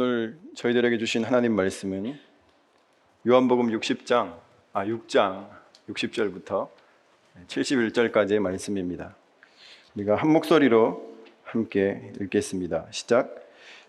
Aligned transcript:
오늘 0.00 0.38
저희들에게 0.54 0.96
주신 0.98 1.24
하나님 1.24 1.56
말씀은 1.56 2.16
요한복음 3.26 3.76
60장 3.76 4.36
아 4.72 4.84
6장 4.84 5.48
60절부터 5.88 6.68
71절까지의 7.48 8.38
말씀입니다. 8.38 9.16
우리가 9.96 10.14
한 10.14 10.30
목소리로 10.30 11.16
함께 11.42 12.12
읽겠습니다. 12.20 12.86
시작. 12.92 13.34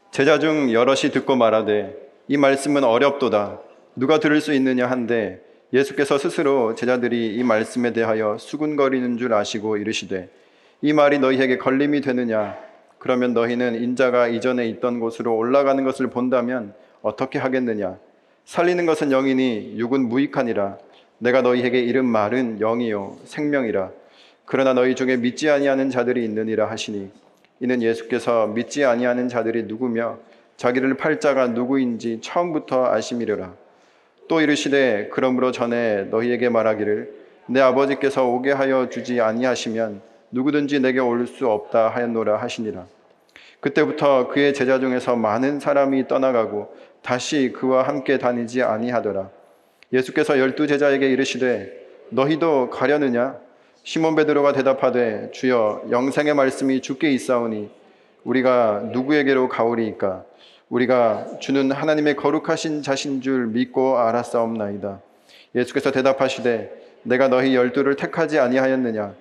제자 0.09 0.39
중 0.39 0.73
여럿이 0.73 1.11
듣고 1.13 1.35
말하되 1.35 1.95
이 2.27 2.37
말씀은 2.37 2.83
어렵도다. 2.83 3.59
누가 3.95 4.19
들을 4.19 4.41
수 4.41 4.55
있느냐 4.55 4.87
한데 4.87 5.45
예수께서 5.71 6.17
스스로 6.17 6.73
제자들이 6.73 7.35
이 7.35 7.43
말씀에 7.43 7.93
대하여 7.93 8.39
수군거리는 8.39 9.19
줄 9.19 9.35
아시고 9.35 9.77
이르시되 9.77 10.31
이 10.81 10.91
말이 10.91 11.19
너희에게 11.19 11.59
걸림이 11.59 12.01
되느냐 12.01 12.68
그러면 12.99 13.33
너희는 13.33 13.81
인자가 13.81 14.27
이전에 14.27 14.67
있던 14.67 14.99
곳으로 14.99 15.35
올라가는 15.35 15.81
것을 15.83 16.07
본다면 16.07 16.73
어떻게 17.01 17.39
하겠느냐? 17.39 17.97
살리는 18.45 18.85
것은 18.85 19.09
영이니 19.09 19.75
육은 19.77 20.09
무익하니라. 20.09 20.77
내가 21.19 21.41
너희에게 21.41 21.79
이른 21.79 22.05
말은 22.05 22.59
영이요 22.59 23.17
생명이라. 23.23 23.91
그러나 24.45 24.73
너희 24.73 24.95
중에 24.95 25.17
믿지 25.17 25.49
아니하는 25.49 25.89
자들이 25.89 26.23
있느니라 26.25 26.69
하시니 26.69 27.09
이는 27.61 27.81
예수께서 27.81 28.47
믿지 28.47 28.83
아니하는 28.83 29.29
자들이 29.29 29.63
누구며 29.63 30.17
자기를 30.57 30.95
팔 30.97 31.19
자가 31.19 31.47
누구인지 31.47 32.19
처음부터 32.21 32.85
아심이려라. 32.87 33.53
또 34.27 34.41
이르시되 34.41 35.09
그러므로 35.11 35.51
전에 35.51 36.03
너희에게 36.03 36.49
말하기를 36.49 37.13
내 37.47 37.61
아버지께서 37.61 38.27
오게 38.27 38.51
하여 38.51 38.89
주지 38.89 39.21
아니하시면 39.21 40.01
누구든지 40.31 40.79
내게 40.79 40.99
올 40.99 41.25
수 41.27 41.49
없다 41.49 41.89
하였노라 41.89 42.37
하시니라. 42.37 42.85
그때부터 43.59 44.27
그의 44.29 44.53
제자 44.53 44.79
중에서 44.79 45.15
많은 45.15 45.59
사람이 45.59 46.07
떠나가고 46.07 46.73
다시 47.01 47.51
그와 47.55 47.83
함께 47.83 48.17
다니지 48.17 48.61
아니하더라. 48.63 49.29
예수께서 49.91 50.39
열두 50.39 50.67
제자에게 50.67 51.09
이르시되 51.09 51.71
너희도 52.09 52.69
가려느냐? 52.69 53.37
시몬 53.83 54.15
베드로가 54.15 54.53
대답하되 54.53 55.31
주여 55.31 55.85
영생의 55.89 56.35
말씀이 56.35 56.81
주께 56.81 57.11
있사오니 57.11 57.69
우리가 58.23 58.89
누구에게로 58.91 59.49
가오리이까? 59.49 60.25
우리가 60.69 61.39
주는 61.39 61.71
하나님의 61.71 62.15
거룩하신 62.15 62.83
자신 62.83 63.21
줄 63.21 63.47
믿고 63.47 63.97
알았사옵나이다. 63.97 65.01
예수께서 65.55 65.91
대답하시되 65.91 66.99
내가 67.03 67.27
너희 67.27 67.55
열두를 67.55 67.95
택하지 67.95 68.37
아니하였느냐? 68.39 69.13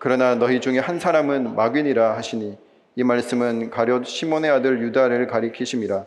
그러나 0.00 0.34
너희 0.34 0.62
중에 0.62 0.78
한 0.78 0.98
사람은 0.98 1.54
마귀니라 1.54 2.16
하시니 2.16 2.58
이 2.96 3.04
말씀은 3.04 3.68
가룟 3.68 4.04
시몬의 4.04 4.50
아들 4.50 4.80
유다를 4.80 5.26
가리키심이라. 5.26 6.06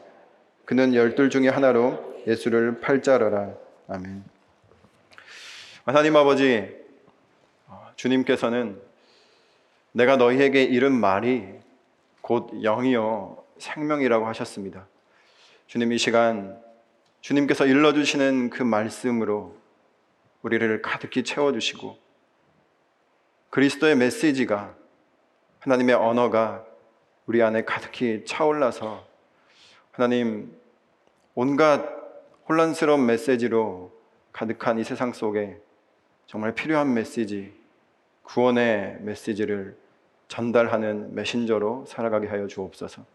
그는 0.65 0.95
열둘 0.95 1.29
중에 1.29 1.47
하나로 1.47 2.23
예수를 2.25 2.81
팔자러라. 2.81 3.53
아멘. 3.87 4.23
하나님 5.85 6.15
아버지, 6.15 6.75
주님께서는 7.95 8.81
내가 9.91 10.17
너희에게 10.17 10.63
이른 10.63 10.91
말이 10.91 11.47
곧 12.21 12.49
영이요 12.63 13.43
생명이라고 13.59 14.25
하셨습니다. 14.25 14.87
주님 15.67 15.93
이 15.93 15.99
시간 15.99 16.59
주님께서 17.21 17.67
일러 17.67 17.93
주시는 17.93 18.49
그 18.49 18.63
말씀으로 18.63 19.55
우리를 20.41 20.81
가득히 20.81 21.23
채워 21.23 21.53
주시고 21.53 22.01
그리스도의 23.53 23.95
메시지가 23.95 24.75
하나님의 25.59 25.93
언어가 25.93 26.65
우리 27.27 27.43
안에 27.43 27.65
가득히 27.65 28.23
차올라서 28.25 29.05
하나님 29.91 30.57
온갖 31.35 31.87
혼란스러운 32.49 33.05
메시지로 33.05 33.91
가득한 34.31 34.79
이 34.79 34.83
세상 34.83 35.13
속에 35.13 35.61
정말 36.25 36.55
필요한 36.55 36.95
메시지, 36.95 37.53
구원의 38.23 38.97
메시지를 39.01 39.77
전달하는 40.29 41.13
메신저로 41.13 41.85
살아가게 41.87 42.29
하여 42.29 42.47
주옵소서. 42.47 43.05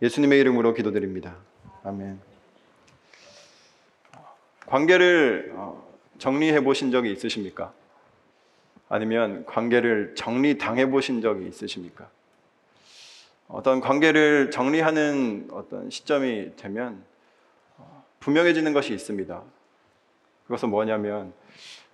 예수님의 0.00 0.38
이름으로 0.38 0.74
기도드립니다. 0.74 1.34
아멘. 1.82 2.20
관계를 4.66 5.54
어, 5.56 5.92
정리해 6.18 6.60
보신 6.60 6.92
적이 6.92 7.10
있으십니까? 7.10 7.74
아니면 8.92 9.46
관계를 9.46 10.14
정리당해 10.14 10.90
보신 10.90 11.22
적이 11.22 11.48
있으십니까? 11.48 12.10
어떤 13.48 13.80
관계를 13.80 14.50
정리하는 14.50 15.48
어떤 15.50 15.88
시점이 15.88 16.56
되면 16.56 17.02
어, 17.78 18.04
분명해지는 18.20 18.74
것이 18.74 18.92
있습니다. 18.92 19.42
그것은 20.44 20.68
뭐냐면 20.68 21.32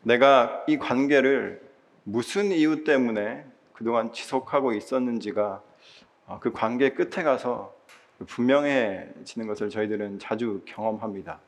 내가 0.03 0.65
이 0.67 0.77
관계를 0.77 1.63
무슨 2.03 2.51
이유 2.51 2.83
때문에 2.83 3.45
그동안 3.75 4.13
지속하고 4.13 4.73
있었는지가 4.73 5.63
어, 6.27 6.39
그 6.41 6.51
관계 6.51 6.95
끝에 6.95 7.23
가서 7.23 7.77
분명해지는 8.27 9.47
것을 9.47 9.71
저희들은 9.71 10.19
자주 10.19 10.63
경험합니다. 10.67 11.39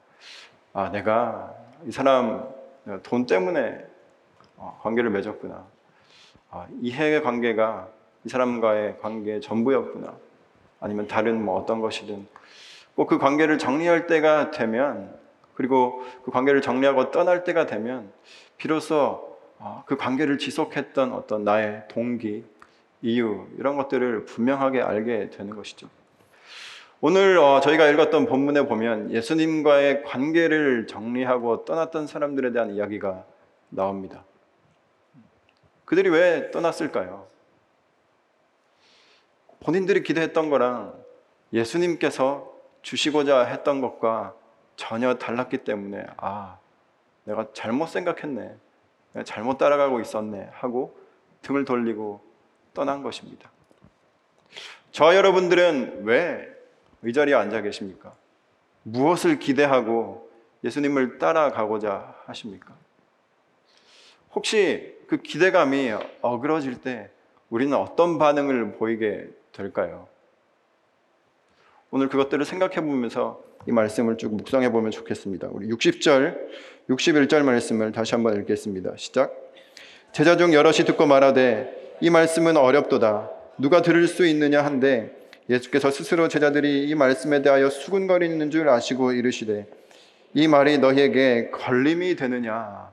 아, 0.74 0.90
내가 0.90 1.52
이 1.88 1.90
사람 1.90 2.48
돈 3.02 3.26
때문에 3.26 3.84
어, 3.84 3.89
관계를 4.80 5.10
맺었구나. 5.10 5.66
아, 6.50 6.66
이해의 6.80 7.22
관계가 7.22 7.88
이 8.24 8.28
사람과의 8.28 8.98
관계의 9.00 9.40
전부였구나. 9.40 10.14
아니면 10.80 11.06
다른 11.06 11.42
뭐 11.44 11.58
어떤 11.60 11.80
것이든 11.80 12.26
꼭 12.94 13.06
그 13.06 13.18
관계를 13.18 13.58
정리할 13.58 14.06
때가 14.06 14.50
되면 14.50 15.14
그리고 15.54 16.02
그 16.24 16.30
관계를 16.30 16.60
정리하고 16.60 17.10
떠날 17.10 17.44
때가 17.44 17.66
되면 17.66 18.10
비로소 18.56 19.38
어, 19.58 19.84
그 19.86 19.96
관계를 19.96 20.38
지속했던 20.38 21.12
어떤 21.12 21.44
나의 21.44 21.84
동기, 21.88 22.44
이유 23.02 23.46
이런 23.58 23.76
것들을 23.76 24.24
분명하게 24.24 24.80
알게 24.80 25.30
되는 25.30 25.54
것이죠. 25.54 25.88
오늘 27.02 27.38
어, 27.38 27.60
저희가 27.60 27.88
읽었던 27.88 28.26
본문에 28.26 28.66
보면 28.66 29.10
예수님과의 29.10 30.02
관계를 30.04 30.86
정리하고 30.86 31.64
떠났던 31.64 32.06
사람들에 32.06 32.52
대한 32.52 32.70
이야기가 32.70 33.24
나옵니다. 33.70 34.24
그들이 35.90 36.08
왜 36.08 36.52
떠났을까요? 36.52 37.26
본인들이 39.58 40.04
기대했던 40.04 40.48
거랑 40.48 40.94
예수님께서 41.52 42.48
주시고자 42.82 43.40
했던 43.40 43.80
것과 43.80 44.36
전혀 44.76 45.14
달랐기 45.14 45.58
때문에 45.58 46.06
아, 46.16 46.60
내가 47.24 47.48
잘못 47.52 47.88
생각했네. 47.88 48.56
내가 49.14 49.24
잘못 49.24 49.58
따라가고 49.58 50.00
있었네. 50.00 50.50
하고 50.52 50.96
등을 51.42 51.64
돌리고 51.64 52.20
떠난 52.72 53.02
것입니다. 53.02 53.50
저 54.92 55.16
여러분들은 55.16 56.04
왜 56.04 56.48
이 57.04 57.12
자리에 57.12 57.34
앉아 57.34 57.62
계십니까? 57.62 58.14
무엇을 58.84 59.40
기대하고 59.40 60.30
예수님을 60.62 61.18
따라가고자 61.18 62.14
하십니까? 62.26 62.76
혹시 64.34 64.99
그 65.10 65.16
기대감이 65.16 65.92
어그러질 66.22 66.82
때 66.82 67.10
우리는 67.48 67.76
어떤 67.76 68.16
반응을 68.16 68.74
보이게 68.74 69.26
될까요? 69.50 70.06
오늘 71.90 72.08
그것들을 72.08 72.44
생각해 72.44 72.76
보면서 72.76 73.42
이 73.66 73.72
말씀을 73.72 74.18
쭉 74.18 74.36
묵상해 74.36 74.70
보면 74.70 74.92
좋겠습니다. 74.92 75.48
우리 75.50 75.68
60절, 75.68 76.38
61절 76.90 77.42
말씀을 77.42 77.90
다시 77.90 78.14
한번 78.14 78.36
읽겠습니다. 78.36 78.92
시작. 78.96 79.34
제자 80.12 80.36
중 80.36 80.54
여럿이 80.54 80.84
듣고 80.86 81.06
말하되 81.06 81.96
이 82.00 82.08
말씀은 82.08 82.56
어렵도다. 82.56 83.30
누가 83.58 83.82
들을 83.82 84.06
수 84.06 84.24
있느냐 84.28 84.64
한데 84.64 85.10
예수께서 85.48 85.90
스스로 85.90 86.28
제자들이 86.28 86.88
이 86.88 86.94
말씀에 86.94 87.42
대하여 87.42 87.68
수군거리는 87.68 88.48
줄 88.52 88.68
아시고 88.68 89.10
이르시되 89.10 89.66
이 90.34 90.46
말이 90.46 90.78
너희에게 90.78 91.50
걸림이 91.50 92.14
되느냐 92.14 92.92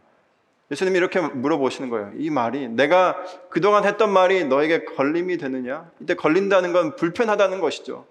예수님이 0.69 0.97
이렇게 0.97 1.21
물어보시는 1.21 1.89
거예요. 1.89 2.11
이 2.17 2.29
말이 2.29 2.67
내가 2.67 3.17
그동안 3.49 3.85
했던 3.85 4.11
말이 4.11 4.43
너에게 4.45 4.83
걸림이 4.83 5.37
되느냐? 5.37 5.89
이때 6.01 6.13
걸린다는 6.13 6.73
건 6.73 6.95
불편하다는 6.95 7.61
것이죠. 7.61 8.05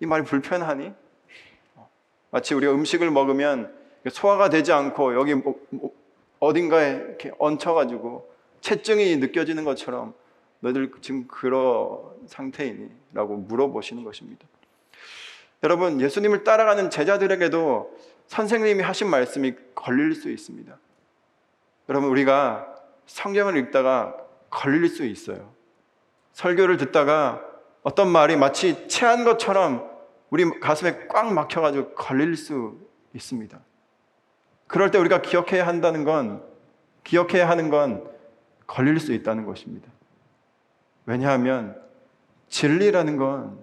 이 0.00 0.06
말이 0.06 0.24
불편하니? 0.24 0.92
마치 2.30 2.54
우리가 2.54 2.72
음식을 2.72 3.10
먹으면 3.10 3.74
소화가 4.08 4.48
되지 4.48 4.72
않고 4.72 5.14
여기 5.14 5.34
뭐, 5.34 5.60
뭐 5.70 5.90
어딘가에 6.38 6.94
이렇게 6.94 7.32
얹혀가지고 7.38 8.30
체증이 8.60 9.16
느껴지는 9.16 9.64
것처럼 9.64 10.14
너희들 10.60 10.92
지금 11.00 11.26
그런 11.26 11.98
상태이니? 12.26 12.90
라고 13.12 13.36
물어보시는 13.36 14.04
것입니다. 14.04 14.46
여러분, 15.62 16.00
예수님을 16.00 16.44
따라가는 16.44 16.90
제자들에게도 16.90 17.98
선생님이 18.26 18.82
하신 18.82 19.08
말씀이 19.08 19.54
걸릴 19.74 20.14
수 20.14 20.30
있습니다. 20.30 20.78
여러분 21.88 22.10
우리가 22.10 22.74
성경을 23.06 23.56
읽다가 23.56 24.16
걸릴 24.50 24.88
수 24.88 25.04
있어요. 25.04 25.52
설교를 26.32 26.76
듣다가 26.76 27.42
어떤 27.82 28.08
말이 28.08 28.36
마치 28.36 28.86
체한 28.88 29.24
것처럼 29.24 29.88
우리 30.30 30.44
가슴에 30.60 31.06
꽉 31.08 31.32
막혀가지고 31.32 31.94
걸릴 31.94 32.36
수 32.36 32.78
있습니다. 33.14 33.58
그럴 34.66 34.90
때 34.90 34.98
우리가 34.98 35.22
기억해야 35.22 35.66
한다는 35.66 36.04
건, 36.04 36.42
기억해야 37.04 37.48
하는 37.48 37.70
건 37.70 38.04
걸릴 38.66 39.00
수 39.00 39.14
있다는 39.14 39.46
것입니다. 39.46 39.88
왜냐하면 41.06 41.80
진리라는 42.48 43.16
건 43.16 43.58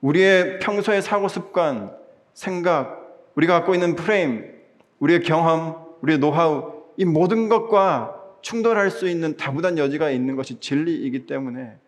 우리의 0.00 0.58
평소의 0.58 1.02
사고 1.02 1.28
습관, 1.28 1.96
생각, 2.34 3.00
우리가 3.36 3.54
갖고 3.58 3.74
있는 3.74 3.94
프레임, 3.94 4.60
우리의 4.98 5.22
경험, 5.22 5.86
우리의 6.00 6.18
노하우, 6.18 6.79
이 7.00 7.06
모든 7.06 7.48
것과 7.48 8.14
충돌할 8.42 8.90
수 8.90 9.08
있는 9.08 9.38
다부단 9.38 9.78
여지가 9.78 10.10
있는 10.10 10.36
것이 10.36 10.60
진리이기 10.60 11.24
때문에 11.24 11.78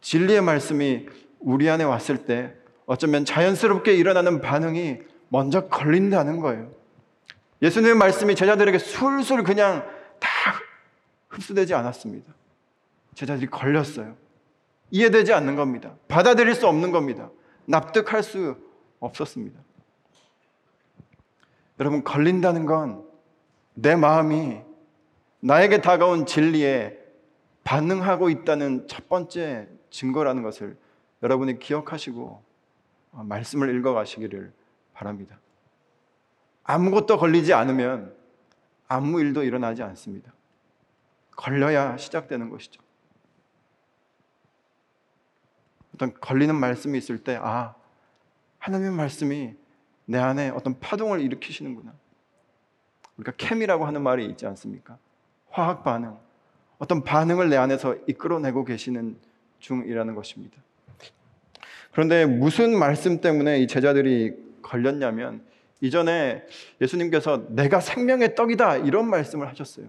진리의 0.00 0.42
말씀이 0.42 1.08
우리 1.40 1.68
안에 1.68 1.82
왔을 1.82 2.24
때 2.24 2.54
어쩌면 2.86 3.24
자연스럽게 3.24 3.96
일어나는 3.96 4.40
반응이 4.40 4.98
먼저 5.28 5.66
걸린다는 5.66 6.38
거예요. 6.38 6.70
예수님의 7.62 7.96
말씀이 7.96 8.36
제자들에게 8.36 8.78
술술 8.78 9.42
그냥 9.42 9.84
다 10.20 10.28
흡수되지 11.30 11.74
않았습니다. 11.74 12.32
제자들이 13.16 13.48
걸렸어요. 13.48 14.14
이해되지 14.92 15.32
않는 15.32 15.56
겁니다. 15.56 15.96
받아들일 16.06 16.54
수 16.54 16.68
없는 16.68 16.92
겁니다. 16.92 17.28
납득할 17.64 18.22
수 18.22 18.56
없었습니다. 19.00 19.58
여러분, 21.80 22.04
걸린다는 22.04 22.66
건 22.66 23.03
내 23.74 23.96
마음이 23.96 24.60
나에게 25.40 25.80
다가온 25.80 26.26
진리에 26.26 26.98
반응하고 27.64 28.30
있다는 28.30 28.86
첫 28.88 29.08
번째 29.08 29.68
증거라는 29.90 30.42
것을 30.42 30.76
여러분이 31.22 31.58
기억하시고 31.58 32.42
말씀을 33.12 33.74
읽어가시기를 33.76 34.52
바랍니다. 34.92 35.38
아무것도 36.64 37.18
걸리지 37.18 37.52
않으면 37.52 38.14
아무 38.88 39.20
일도 39.20 39.42
일어나지 39.42 39.82
않습니다. 39.82 40.32
걸려야 41.36 41.96
시작되는 41.96 42.48
것이죠. 42.50 42.82
어떤 45.94 46.12
걸리는 46.14 46.54
말씀이 46.54 46.98
있을 46.98 47.22
때, 47.22 47.38
아, 47.40 47.74
하나님의 48.58 48.92
말씀이 48.92 49.54
내 50.06 50.18
안에 50.18 50.50
어떤 50.50 50.78
파동을 50.80 51.20
일으키시는구나. 51.20 51.92
우리가 53.16 53.32
케미라고 53.36 53.86
하는 53.86 54.02
말이 54.02 54.26
있지 54.26 54.46
않습니까? 54.46 54.98
화학 55.50 55.84
반응. 55.84 56.16
어떤 56.78 57.04
반응을 57.04 57.48
내 57.48 57.56
안에서 57.56 57.96
이끌어내고 58.06 58.64
계시는 58.64 59.16
중이라는 59.60 60.14
것입니다. 60.14 60.56
그런데 61.92 62.26
무슨 62.26 62.76
말씀 62.76 63.20
때문에 63.20 63.60
이 63.60 63.66
제자들이 63.66 64.34
걸렸냐면 64.62 65.42
이전에 65.80 66.42
예수님께서 66.80 67.46
내가 67.50 67.80
생명의 67.80 68.34
떡이다 68.34 68.78
이런 68.78 69.08
말씀을 69.08 69.48
하셨어요. 69.48 69.86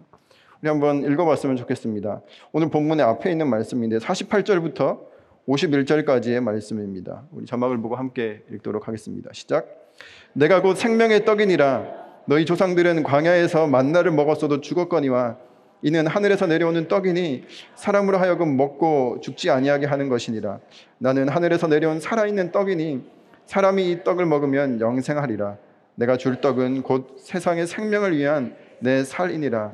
우리 0.62 0.70
한번 0.70 1.04
읽어봤으면 1.04 1.56
좋겠습니다. 1.58 2.22
오늘 2.52 2.70
본문의 2.70 3.06
앞에 3.06 3.32
있는 3.32 3.50
말씀인데 3.50 3.98
48절부터 3.98 5.00
51절까지의 5.48 6.42
말씀입니다. 6.42 7.24
우리 7.32 7.46
자막을 7.46 7.80
보고 7.80 7.96
함께 7.96 8.44
읽도록 8.52 8.88
하겠습니다. 8.88 9.30
시작. 9.34 9.68
내가 10.34 10.62
곧 10.62 10.76
생명의 10.76 11.26
떡이니라 11.26 12.05
너희 12.26 12.46
조상들은 12.46 13.04
광야에서 13.04 13.68
만나를 13.68 14.12
먹었어도 14.12 14.62
죽었거니와 14.62 15.38
이는 15.82 16.08
하늘에서 16.08 16.48
내려오는 16.48 16.88
떡이니 16.88 17.46
사람으로 17.76 18.18
하여금 18.18 18.58
먹고 18.58 19.20
죽지 19.22 19.52
아니하게 19.52 19.86
하는 19.86 20.10
것이니라 20.10 20.60
나는 20.98 21.30
하늘에서 21.30 21.68
내려온 21.68 22.00
살아있는 22.00 22.52
떡이니 22.52 23.04
사람이 23.46 23.92
이 23.92 24.04
떡을 24.04 24.26
먹으면 24.26 24.82
영생하리라 24.82 25.58
내가 25.96 26.18
줄 26.18 26.42
떡은 26.42 26.82
곧 26.82 27.18
세상의 27.20 27.68
생명을 27.68 28.18
위한 28.18 28.56
내 28.80 29.04
살이니라 29.04 29.74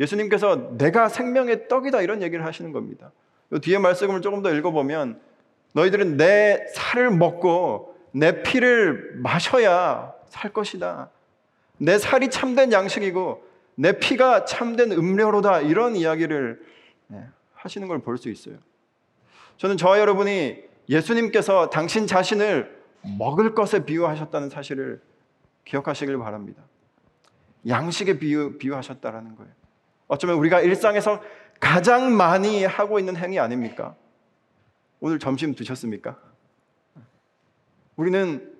예수님께서 0.00 0.76
내가 0.78 1.08
생명의 1.08 1.68
떡이다 1.68 2.02
이런 2.02 2.22
얘기를 2.22 2.44
하시는 2.44 2.72
겁니다. 2.72 3.12
뒤에 3.62 3.78
말씀을 3.78 4.20
조금 4.20 4.42
더 4.42 4.52
읽어보면 4.52 5.20
너희들은 5.72 6.16
내 6.16 6.64
살을 6.74 7.10
먹고 7.10 7.94
내 8.12 8.42
피를 8.42 9.12
마셔야 9.16 10.14
살 10.28 10.52
것이다. 10.52 11.10
내 11.78 11.98
살이 11.98 12.30
참된 12.30 12.72
양식이고 12.72 13.44
내 13.76 13.98
피가 13.98 14.44
참된 14.46 14.92
음료로다 14.92 15.60
이런 15.60 15.96
이야기를 15.96 16.60
네, 17.08 17.26
하시는 17.54 17.86
걸 17.88 17.98
볼 18.00 18.16
수 18.18 18.28
있어요. 18.30 18.56
저는 19.58 19.76
저와 19.76 19.98
여러분이 19.98 20.62
예수님께서 20.88 21.70
당신 21.70 22.06
자신을 22.06 22.76
먹을 23.18 23.54
것에 23.54 23.84
비유하셨다는 23.84 24.50
사실을 24.50 25.00
기억하시길 25.64 26.16
바랍니다. 26.18 26.62
양식에 27.66 28.18
비유, 28.18 28.56
비유하셨다라는 28.58 29.36
거예요. 29.36 29.52
어쩌면 30.08 30.36
우리가 30.36 30.60
일상에서 30.60 31.20
가장 31.58 32.16
많이 32.16 32.64
하고 32.64 32.98
있는 32.98 33.16
행위 33.16 33.38
아닙니까? 33.38 33.96
오늘 35.00 35.18
점심 35.18 35.54
드셨습니까? 35.54 36.18
우리는 37.96 38.52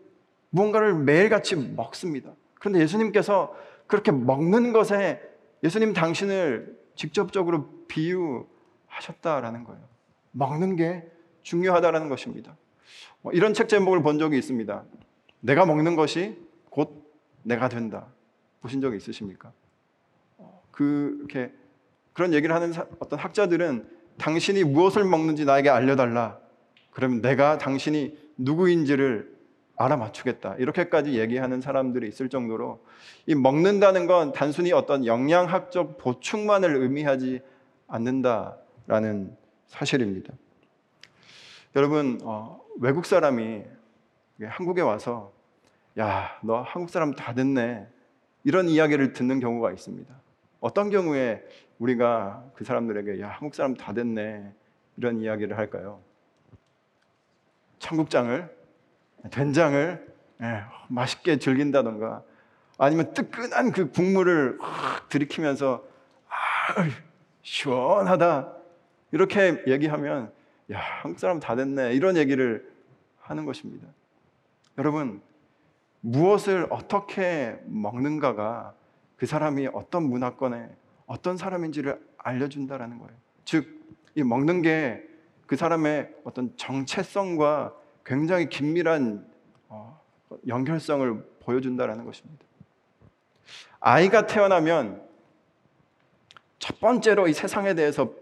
무언가를 0.51 0.95
매일같이 0.95 1.57
먹습니다. 1.57 2.31
그런데 2.67 2.81
예수님께서 2.81 3.55
그렇게 3.87 4.11
먹는 4.11 4.73
것에 4.73 5.23
예수님 5.63 5.93
당신을 5.93 6.77
직접적으로 6.97 7.69
비유하셨다라는 7.87 9.63
거예요. 9.63 9.83
먹는 10.33 10.75
게 10.75 11.09
중요하다라는 11.43 12.09
것입니다. 12.09 12.57
뭐 13.23 13.33
이런 13.33 13.55
책 13.55 13.69
제목을 13.69 14.03
본 14.03 14.19
적이 14.19 14.37
있습니다. 14.39 14.83
내가 15.39 15.65
먹는 15.65 15.95
것이 15.95 16.37
곧 16.69 17.09
내가 17.45 17.69
된다. 17.69 18.09
보신 18.61 18.81
적 18.81 18.97
있으십니까? 18.97 19.53
그렇게 20.73 21.53
그런 22.15 22.35
얘기를 22.35 22.53
하는 22.53 22.73
어떤 22.99 23.17
학자들은 23.21 23.89
당신이 24.19 24.65
무엇을 24.65 25.05
먹는지 25.05 25.45
나에게 25.45 25.69
알려달라. 25.69 26.41
그러면 26.91 27.23
내가 27.23 27.59
당신이 27.59 28.19
누구인지를 28.39 29.36
알아맞추겠다. 29.76 30.56
이렇게까지 30.56 31.19
얘기하는 31.19 31.61
사람들이 31.61 32.08
있을 32.08 32.28
정도로 32.28 32.81
이 33.26 33.34
먹는다는 33.34 34.06
건 34.06 34.32
단순히 34.32 34.73
어떤 34.73 35.05
영양학적 35.06 35.99
보충만을 35.99 36.76
의미하지 36.76 37.40
않는다라는 37.88 39.37
사실입니다. 39.67 40.32
여러분 41.75 42.19
어, 42.25 42.61
외국 42.81 43.05
사람이 43.06 43.64
한국에 44.43 44.81
와서 44.81 45.32
야 45.99 46.38
너 46.43 46.61
한국 46.62 46.90
사람 46.90 47.15
다 47.15 47.34
됐네 47.34 47.86
이런 48.44 48.69
이야기를 48.69 49.12
듣는 49.12 49.41
경우가 49.41 49.72
있습니다. 49.72 50.15
어떤 50.60 50.91
경우에 50.91 51.43
우리가 51.79 52.44
그 52.55 52.65
사람들에게 52.65 53.20
야 53.20 53.29
한국 53.29 53.55
사람 53.55 53.74
다 53.74 53.93
됐네 53.93 54.53
이런 54.96 55.20
이야기를 55.20 55.58
할까요? 55.58 56.01
청국장을 57.79 58.56
된장을 59.31 60.15
예, 60.43 60.63
맛있게 60.89 61.39
즐긴다던가 61.39 62.23
아니면 62.79 63.13
뜨끈한 63.15 63.73
그 63.73 63.91
국물을 63.91 64.59
확 64.61 65.09
들이키면서 65.09 65.83
아, 66.29 66.89
시원하다 67.43 68.53
이렇게 69.13 69.63
얘기하면 69.67 70.33
야 70.73 70.81
한국 71.03 71.19
사람 71.19 71.41
다 71.41 71.56
됐네 71.56 71.95
이런 71.95 72.17
얘기를 72.17 72.71
하는 73.21 73.45
것입니다. 73.45 73.87
여러분 74.79 75.23
무엇을 76.01 76.67
어떻게 76.71 77.59
먹는가가 77.65 78.75
그 79.17 79.27
사람이 79.27 79.69
어떤 79.73 80.03
문화권에 80.05 80.69
어떤 81.06 81.37
사람인지를 81.37 82.01
알려준다라는 82.19 82.99
거예요. 82.99 83.17
즉, 83.45 83.81
이 84.15 84.23
먹는 84.23 84.63
게 84.63 85.17
그 85.47 85.56
사람의 85.56 86.13
어떤 86.25 86.55
정체성과 86.56 87.75
굉장히 88.06 88.48
긴밀한 88.48 89.27
어, 89.69 90.01
연결성을 90.46 91.29
보여준다라는 91.41 92.05
것입니다. 92.05 92.46
아이가 93.81 94.27
태어나면 94.27 95.05
첫 96.60 96.81
번째로 96.81 97.27
이 97.27 97.32
세상에 97.32 97.75
대해서 97.75 98.13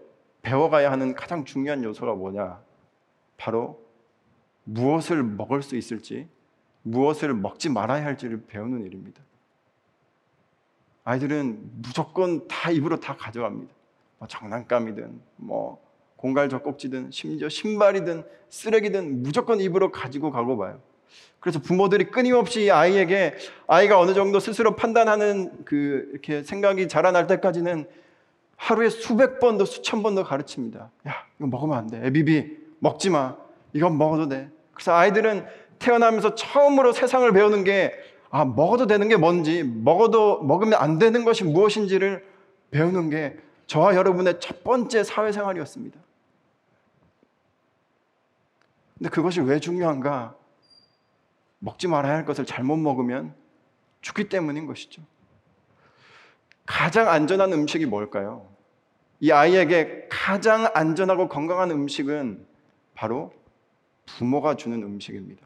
배워가야 0.41 0.91
하는 0.91 1.13
가장 1.13 1.45
중요한 1.45 1.83
요소가 1.83 2.13
뭐냐? 2.15 2.61
바로 3.37 3.83
무엇을 4.63 5.23
먹을 5.23 5.61
수 5.61 5.75
있을지, 5.75 6.27
무엇을 6.81 7.33
먹지 7.33 7.69
말아야 7.69 8.05
할지를 8.05 8.43
배우는 8.47 8.85
일입니다. 8.85 9.21
아이들은 11.03 11.81
무조건 11.81 12.47
다 12.47 12.71
입으로 12.71 12.99
다 12.99 13.15
가져갑니다. 13.15 13.73
뭐 14.17 14.27
장난감이든 14.27 15.21
뭐 15.35 15.84
공갈 16.25 16.49
젖꼭지든 16.49 17.11
심지어 17.11 17.49
신발이든 17.49 18.23
쓰레기든 18.49 19.21
무조건 19.21 19.61
입으로 19.61 19.91
가지고 19.91 20.31
가고 20.31 20.57
봐요. 20.57 20.79
그래서 21.39 21.59
부모들이 21.59 22.05
끊임없이 22.05 22.71
아이에게 22.71 23.35
아이가 23.67 23.99
어느 23.99 24.15
정도 24.15 24.39
스스로 24.39 24.75
판단하는 24.75 25.51
그 25.65 26.09
이렇게 26.11 26.41
생각이 26.41 26.87
자라날 26.87 27.27
때까지는 27.27 27.85
하루에 28.55 28.89
수백 28.89 29.39
번도 29.39 29.65
수천 29.65 30.01
번도 30.01 30.23
가르칩니다. 30.23 30.89
야, 31.07 31.13
이거 31.37 31.45
먹으면 31.47 31.77
안 31.77 31.87
돼. 31.87 32.01
애비비 32.03 32.57
먹지 32.79 33.11
마. 33.11 33.35
이건 33.73 33.95
먹어도 33.99 34.27
돼. 34.27 34.49
그래서 34.73 34.95
아이들은 34.95 35.45
태어나면서 35.77 36.33
처음으로 36.33 36.91
세상을 36.91 37.31
배우는 37.33 37.63
게 37.63 37.93
아, 38.31 38.45
먹어도 38.45 38.87
되는 38.87 39.07
게 39.09 39.15
뭔지, 39.15 39.61
먹어도 39.63 40.41
먹으면 40.41 40.73
안 40.73 40.97
되는 40.97 41.23
것이 41.23 41.43
무엇인지를 41.43 42.25
배우는 42.71 43.11
게 43.11 43.37
저와 43.67 43.93
여러분의 43.93 44.39
첫 44.39 44.63
번째 44.63 45.03
사회생활이었습니다. 45.03 46.04
근데 48.97 49.09
그것이 49.09 49.41
왜 49.41 49.59
중요한가? 49.59 50.35
먹지 51.59 51.87
말아야 51.87 52.13
할 52.15 52.25
것을 52.25 52.45
잘못 52.45 52.77
먹으면 52.77 53.35
죽기 54.01 54.29
때문인 54.29 54.67
것이죠. 54.67 55.01
가장 56.65 57.09
안전한 57.09 57.53
음식이 57.53 57.85
뭘까요? 57.85 58.49
이 59.19 59.31
아이에게 59.31 60.07
가장 60.09 60.69
안전하고 60.73 61.29
건강한 61.29 61.71
음식은 61.71 62.45
바로 62.93 63.33
부모가 64.05 64.55
주는 64.55 64.81
음식입니다. 64.83 65.45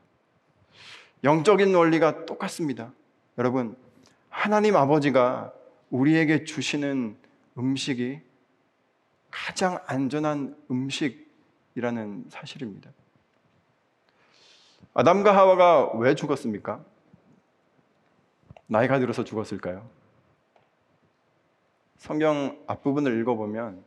영적인 1.23 1.73
원리가 1.73 2.25
똑같습니다. 2.25 2.93
여러분, 3.37 3.75
하나님 4.29 4.75
아버지가 4.75 5.53
우리에게 5.89 6.43
주시는 6.43 7.17
음식이 7.57 8.21
가장 9.31 9.79
안전한 9.85 10.55
음식이라는 10.69 12.25
사실입니다. 12.29 12.91
아담과 14.99 15.33
하와가 15.33 15.93
왜 15.93 16.13
죽었습니까? 16.13 16.83
나이가 18.67 18.99
들어서 18.99 19.23
죽었을까요? 19.23 19.89
성경 21.95 22.61
앞부분을 22.67 23.17
읽어보면 23.21 23.81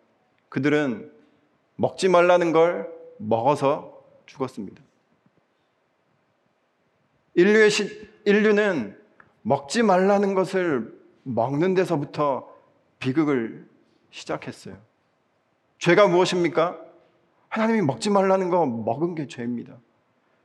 그들은 0.49 1.13
먹지 1.77 2.09
말라는 2.09 2.53
걸 2.53 2.91
먹어서 3.19 4.03
죽었습니다. 4.25 4.83
인류의 7.35 7.69
시, 7.69 8.09
인류는 8.25 8.99
먹지 9.43 9.83
말라는 9.83 10.33
것을 10.33 10.99
먹는 11.25 11.75
데서부터 11.75 12.51
비극을 13.01 13.69
시작했어요. 14.09 14.79
죄가 15.77 16.09
무엇입니까? 16.09 16.81
하나님이 17.51 17.83
먹지 17.83 18.09
말라는 18.09 18.49
거 18.49 18.65
먹은 18.65 19.15
게 19.15 19.27
죄입니다. 19.27 19.77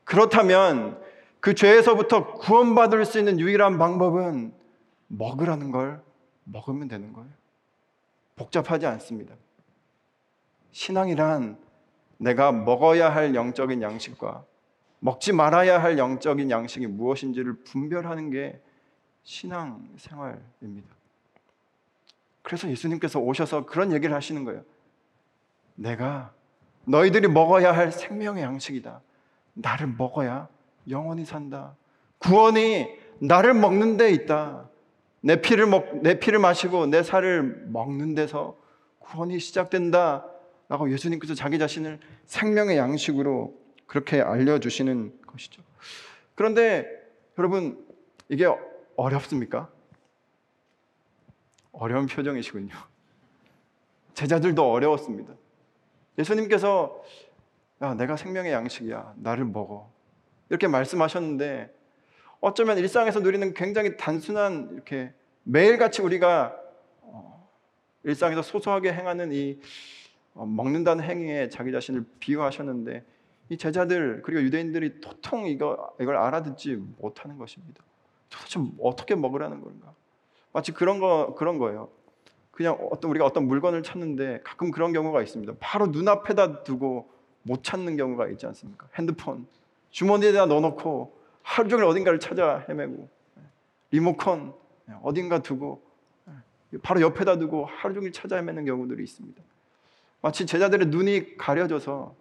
그렇다면 0.08 1.04
그 1.42 1.54
죄에서부터 1.54 2.36
구원받을 2.36 3.04
수 3.04 3.20
있는 3.20 3.42
유일한 3.42 3.78
방법은 3.78 4.54
먹으라는 5.08 5.72
걸 5.72 6.02
먹으면 6.46 6.88
되는 6.88 7.12
거예요. 7.12 7.30
복잡하지 8.38 8.86
않습니다. 8.86 9.36
신앙이란 10.72 11.58
내가 12.20 12.54
먹어야 12.54 13.14
할 13.14 13.36
영적인 13.36 13.82
양식과 13.82 14.46
먹지 15.00 15.34
말아야 15.34 15.84
할 15.84 15.98
영적인 15.98 16.52
양식이 16.52 16.88
무엇인지를 16.88 17.64
분별하는 17.66 18.30
게 18.30 18.62
신앙 19.24 19.90
생활입니다. 19.98 20.88
그래서 22.44 22.70
예수님께서 22.70 23.20
오셔서 23.20 23.66
그런 23.66 23.92
얘기를 23.92 24.16
하시는 24.16 24.46
거예요. 24.46 24.64
내가 25.76 26.34
너희들이 26.86 27.28
먹어야 27.28 27.74
할 27.76 27.92
생명의 27.92 28.44
양식이다. 28.44 29.02
나를 29.58 29.88
먹어야 29.88 30.48
영원히 30.90 31.26
산다. 31.26 31.76
구원이 32.20 32.88
나를 33.20 33.54
먹는 33.54 33.98
데 33.98 34.12
있다. 34.12 34.70
내 35.22 35.42
피를 35.42 35.68
먹, 35.68 36.02
내 36.02 36.20
피를 36.20 36.40
마시고 36.40 36.88
내 36.88 37.04
살을 37.04 37.66
먹는 37.68 38.16
데서 38.16 38.58
구원이 39.00 39.40
시작된다. 39.40 40.26
라고 40.70 40.92
예수님께서 40.92 41.34
자기 41.34 41.60
자신을 41.60 42.00
생명의 42.26 42.78
양식으로 42.78 43.54
그렇게 43.86 44.20
알려주시는 44.22 45.22
것이죠. 45.26 45.64
그런데 46.36 46.86
여러분, 47.38 47.86
이게 48.28 48.46
어렵습니까? 48.98 49.70
어려운 51.72 52.08
표정이시군요. 52.08 52.76
제자들도 54.14 54.70
어려웠습니다. 54.70 55.34
예수님께서 56.18 57.02
야, 57.82 57.94
내가 57.94 58.18
생명의 58.18 58.52
양식이야. 58.52 59.14
나를 59.18 59.46
먹어. 59.46 59.92
이렇게 60.50 60.68
말씀하셨는데 60.68 61.74
어쩌면 62.40 62.78
일상에서 62.78 63.20
누리는 63.20 63.54
굉장히 63.54 63.98
단순한 63.98 64.70
이렇게 64.74 65.14
매일같이 65.44 66.02
우리가 66.02 66.56
어, 67.02 67.50
일상에서 68.04 68.42
소소하게 68.42 68.94
행하는 68.94 69.32
이 69.32 69.60
어, 70.34 70.46
먹는다는 70.46 71.04
행위에 71.04 71.50
자기 71.50 71.72
자신을 71.72 72.06
비유하셨는데 72.20 73.04
이 73.50 73.58
제자들 73.58 74.22
그리고 74.24 74.42
유대인들이 74.42 75.02
도통 75.02 75.48
이거 75.48 75.96
이걸 76.00 76.18
알아듣지 76.18 76.76
못하는 77.00 77.38
것입니다. 77.38 77.84
도대체 78.30 78.60
어떻게 78.82 79.16
먹으라는 79.16 79.62
건가? 79.62 79.94
마치 80.52 80.72
그런 80.72 81.00
거 81.00 81.36
그런 81.36 81.60
거예요. 81.60 81.90
그냥 82.52 82.78
어떤 82.92 83.12
우리가 83.12 83.26
어떤 83.26 83.48
물건을 83.48 83.84
찾는데 83.84 84.42
가끔 84.44 84.72
그런 84.72 84.92
경우가 84.92 85.22
있습니다. 85.22 85.54
바로 85.60 85.88
눈앞에다 85.88 86.64
두고 86.64 87.17
못 87.48 87.63
찾는 87.63 87.98
경우가 87.98 88.27
있지 88.27 88.46
않습니까? 88.46 88.88
핸드폰 88.96 89.48
주머니에다 89.89 90.46
넣어놓고 90.46 91.18
하루 91.42 91.70
종일 91.70 91.86
어딘가를 91.86 92.20
찾아 92.20 92.63
헤매고 92.70 93.10
리모컨 93.92 94.54
어딘가 95.01 95.42
두고 95.42 95.82
바로 96.84 97.01
옆에다 97.01 97.38
두고 97.39 97.66
하루 97.66 97.94
종일 97.94 98.12
찾아 98.12 98.36
헤매는 98.36 98.66
경우들이 98.66 99.04
있습니다. 99.04 99.42
마치 100.22 100.46
제자들의 100.46 100.88
눈이 100.88 101.38
가려져서 101.38 102.13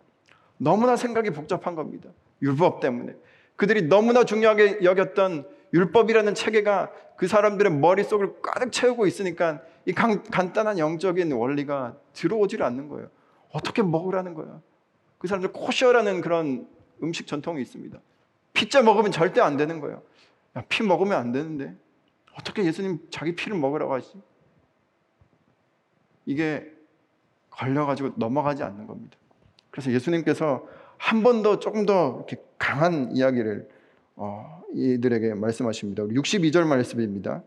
너무나 0.59 0.97
생각이 0.97 1.31
복잡한 1.31 1.75
겁니다. 1.75 2.09
율법 2.41 2.81
때문에. 2.81 3.15
그들이 3.57 3.89
너무나 3.89 4.25
중요하게 4.25 4.85
여겼던 4.85 5.49
율법이라는 5.75 6.35
체계가 6.35 6.93
그 7.17 7.27
사람들의 7.27 7.73
머릿속을 7.73 8.41
가득 8.43 8.71
채우고 8.71 9.07
있으니까 9.07 9.61
이 9.87 9.93
간, 9.93 10.23
간단한 10.23 10.79
영적인 10.79 11.33
원리가 11.33 11.97
들어오질 12.13 12.63
않는 12.63 12.89
거예요. 12.89 13.09
어떻게 13.53 13.83
먹으라는 13.83 14.35
거야. 14.35 14.61
그 15.19 15.29
사람들 15.29 15.53
코셔라는 15.53 16.21
그런 16.21 16.69
음식 17.03 17.27
전통이 17.27 17.61
있습니다. 17.63 17.99
피자 18.53 18.83
먹으면 18.83 19.13
절대 19.13 19.41
안 19.41 19.57
되는 19.57 19.81
거예요. 19.81 20.03
야, 20.57 20.63
피 20.69 20.83
먹으면 20.83 21.19
안 21.19 21.33
되는데 21.33 21.75
어떻게 22.39 22.65
예수님 22.65 22.99
자기 23.11 23.35
피를 23.35 23.57
먹으라고 23.59 23.95
하지? 23.95 24.13
이게 26.27 26.71
걸려가지고 27.51 28.13
넘어가지 28.17 28.63
않는 28.63 28.87
겁니다. 28.87 29.17
그래서 29.71 29.91
예수님께서 29.93 30.67
한 30.99 31.23
번 31.23 31.43
더 31.43 31.59
조금 31.59 31.85
더 31.87 32.17
이렇게 32.17 32.43
강한 32.59 33.15
이야기를 33.15 33.69
어, 34.17 34.63
이들에게 34.73 35.35
말씀하십니다. 35.35 36.05
62절 36.05 36.67
말씀입니다. 36.67 37.43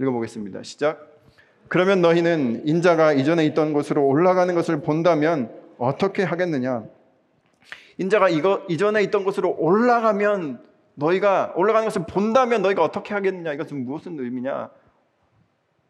읽어보겠습니다. 0.00 0.62
시작. 0.62 1.10
그러면 1.68 2.00
너희는 2.02 2.66
인자가 2.68 3.12
이전에 3.12 3.44
있던 3.46 3.72
곳으로 3.72 4.06
올라가는 4.06 4.52
것을 4.54 4.80
본다면 4.82 5.50
어떻게 5.78 6.22
하겠느냐? 6.22 6.84
인자가 7.98 8.28
이거 8.28 8.64
이전에 8.68 9.02
있던 9.04 9.24
곳으로 9.24 9.54
올라가면 9.58 10.64
너희가 10.94 11.52
올라가는 11.56 11.84
것을 11.86 12.06
본다면 12.06 12.62
너희가 12.62 12.82
어떻게 12.82 13.14
하겠느냐? 13.14 13.52
이것은 13.52 13.84
무슨 13.84 14.18
의미냐? 14.18 14.70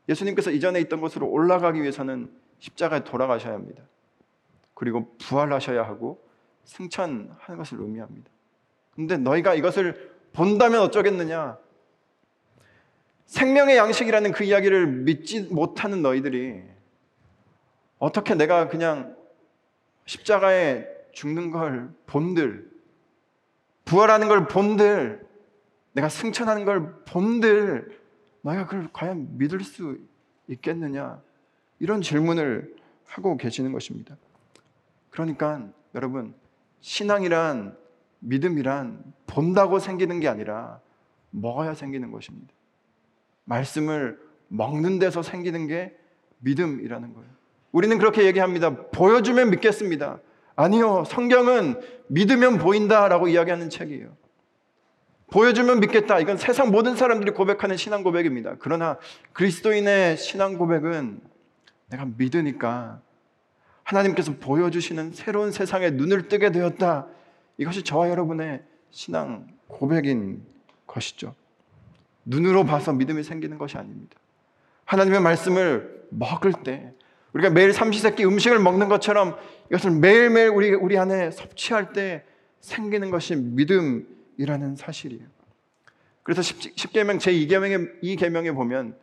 예수님께서 0.08 0.50
이전에 0.50 0.80
있던 0.80 1.00
곳으로 1.00 1.28
올라가기 1.28 1.80
위해서는 1.80 2.30
십자가에 2.58 3.04
돌아가셔야 3.04 3.54
합니다. 3.54 3.82
그리고 4.74 5.14
부활하셔야 5.18 5.82
하고 5.82 6.22
승천하는 6.64 7.56
것을 7.56 7.80
의미합니다. 7.80 8.30
근데 8.94 9.16
너희가 9.16 9.54
이것을 9.54 10.12
본다면 10.32 10.80
어쩌겠느냐? 10.82 11.58
생명의 13.26 13.76
양식이라는 13.76 14.32
그 14.32 14.44
이야기를 14.44 14.86
믿지 14.86 15.42
못하는 15.42 16.02
너희들이 16.02 16.62
어떻게 17.98 18.34
내가 18.34 18.68
그냥 18.68 19.16
십자가에 20.04 20.93
죽는 21.14 21.50
걸 21.50 21.90
본들, 22.06 22.70
부활하는 23.84 24.28
걸 24.28 24.46
본들, 24.46 25.26
내가 25.92 26.08
승천하는 26.08 26.64
걸 26.64 27.04
본들, 27.04 28.00
너희가 28.42 28.66
그걸 28.66 28.88
과연 28.92 29.38
믿을 29.38 29.60
수 29.60 29.98
있겠느냐? 30.48 31.22
이런 31.78 32.02
질문을 32.02 32.76
하고 33.06 33.36
계시는 33.36 33.72
것입니다. 33.72 34.16
그러니까 35.10 35.68
여러분 35.94 36.34
신앙이란 36.80 37.76
믿음이란 38.18 39.12
본다고 39.26 39.78
생기는 39.78 40.20
게 40.20 40.28
아니라 40.28 40.80
먹어야 41.30 41.74
생기는 41.74 42.10
것입니다. 42.10 42.52
말씀을 43.44 44.18
먹는 44.48 44.98
데서 44.98 45.22
생기는 45.22 45.66
게 45.66 45.96
믿음이라는 46.38 47.14
거예요. 47.14 47.30
우리는 47.72 47.98
그렇게 47.98 48.24
얘기합니다. 48.24 48.88
보여주면 48.90 49.50
믿겠습니다. 49.50 50.20
아니요. 50.56 51.04
성경은 51.06 51.80
믿으면 52.08 52.58
보인다라고 52.58 53.28
이야기하는 53.28 53.70
책이에요. 53.70 54.16
보여주면 55.30 55.80
믿겠다. 55.80 56.20
이건 56.20 56.36
세상 56.36 56.70
모든 56.70 56.94
사람들이 56.96 57.32
고백하는 57.32 57.76
신앙 57.76 58.02
고백입니다. 58.02 58.54
그러나 58.58 58.98
그리스도인의 59.32 60.16
신앙 60.16 60.56
고백은 60.58 61.20
내가 61.90 62.06
믿으니까 62.16 63.00
하나님께서 63.82 64.34
보여주시는 64.38 65.12
새로운 65.12 65.50
세상에 65.50 65.90
눈을 65.90 66.28
뜨게 66.28 66.52
되었다. 66.52 67.06
이것이 67.58 67.82
저와 67.82 68.10
여러분의 68.10 68.62
신앙 68.90 69.48
고백인 69.66 70.44
것이죠. 70.86 71.34
눈으로 72.24 72.64
봐서 72.64 72.92
믿음이 72.92 73.22
생기는 73.22 73.58
것이 73.58 73.76
아닙니다. 73.76 74.16
하나님의 74.84 75.20
말씀을 75.20 76.06
먹을 76.10 76.52
때 76.52 76.92
우리가 77.32 77.50
매일 77.50 77.72
삼시세끼 77.72 78.24
음식을 78.24 78.60
먹는 78.60 78.88
것처럼 78.88 79.36
이것을 79.70 79.90
매일매일 79.92 80.48
우리 80.48 80.72
우리 80.72 80.98
안에 80.98 81.30
섭취할 81.30 81.92
때 81.92 82.24
생기는 82.60 83.10
것이 83.10 83.36
믿음이라는 83.36 84.76
사실이에요. 84.76 85.26
그래서 86.22 86.42
10, 86.42 86.92
계명 86.92 87.18
제2계명에 87.18 87.98
이 88.02 88.16
계명에 88.16 88.52
보면 88.52 88.96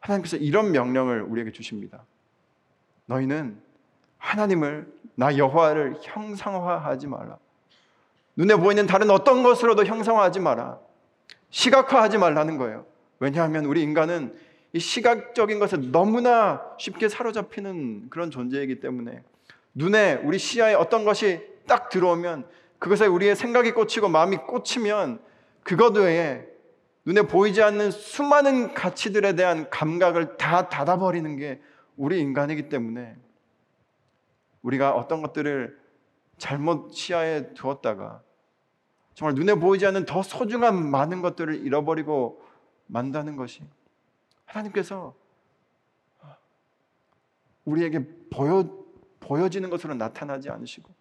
하나님께서 0.00 0.36
이런 0.36 0.72
명령을 0.72 1.22
우리에게 1.22 1.52
주십니다. 1.52 2.04
너희는 3.06 3.58
하나님을 4.18 4.90
나 5.14 5.36
여호와를 5.36 5.96
형상화하지 6.00 7.06
말라. 7.06 7.38
눈에 8.36 8.56
보이는 8.56 8.86
다른 8.86 9.10
어떤 9.10 9.42
것으로도 9.42 9.84
형상화하지 9.84 10.40
마라. 10.40 10.78
시각화하지 11.50 12.18
말라는 12.18 12.56
거예요. 12.56 12.86
왜냐하면 13.20 13.66
우리 13.66 13.82
인간은 13.82 14.36
이 14.72 14.80
시각적인 14.80 15.60
것에 15.60 15.76
너무나 15.76 16.62
쉽게 16.78 17.08
사로잡히는 17.08 18.08
그런 18.10 18.30
존재이기 18.30 18.80
때문에 18.80 19.22
눈에 19.74 20.14
우리 20.22 20.38
시야에 20.38 20.74
어떤 20.74 21.04
것이 21.04 21.46
딱 21.66 21.88
들어오면 21.88 22.48
그것에 22.78 23.06
우리의 23.06 23.36
생각이 23.36 23.72
꽂히고 23.72 24.08
마음이 24.08 24.38
꽂히면 24.38 25.20
그것 25.62 25.96
외에 25.96 26.46
눈에 27.06 27.22
보이지 27.22 27.62
않는 27.62 27.90
수많은 27.90 28.74
가치들에 28.74 29.34
대한 29.34 29.68
감각을 29.70 30.36
다 30.36 30.68
닫아버리는 30.68 31.36
게 31.36 31.60
우리 31.96 32.20
인간이기 32.20 32.68
때문에 32.68 33.16
우리가 34.62 34.94
어떤 34.94 35.22
것들을 35.22 35.78
잘못 36.38 36.92
시야에 36.92 37.52
두었다가 37.54 38.22
정말 39.14 39.34
눈에 39.34 39.54
보이지 39.54 39.86
않는 39.86 40.06
더 40.06 40.22
소중한 40.22 40.90
많은 40.90 41.22
것들을 41.22 41.54
잃어버리고 41.64 42.42
만다는 42.86 43.36
것이 43.36 43.62
하나님께서 44.46 45.14
우리에게 47.64 48.06
보여, 48.30 48.68
보여지는 49.24 49.70
것으로 49.70 49.94
나타나지 49.94 50.50
않으시고 50.50 50.92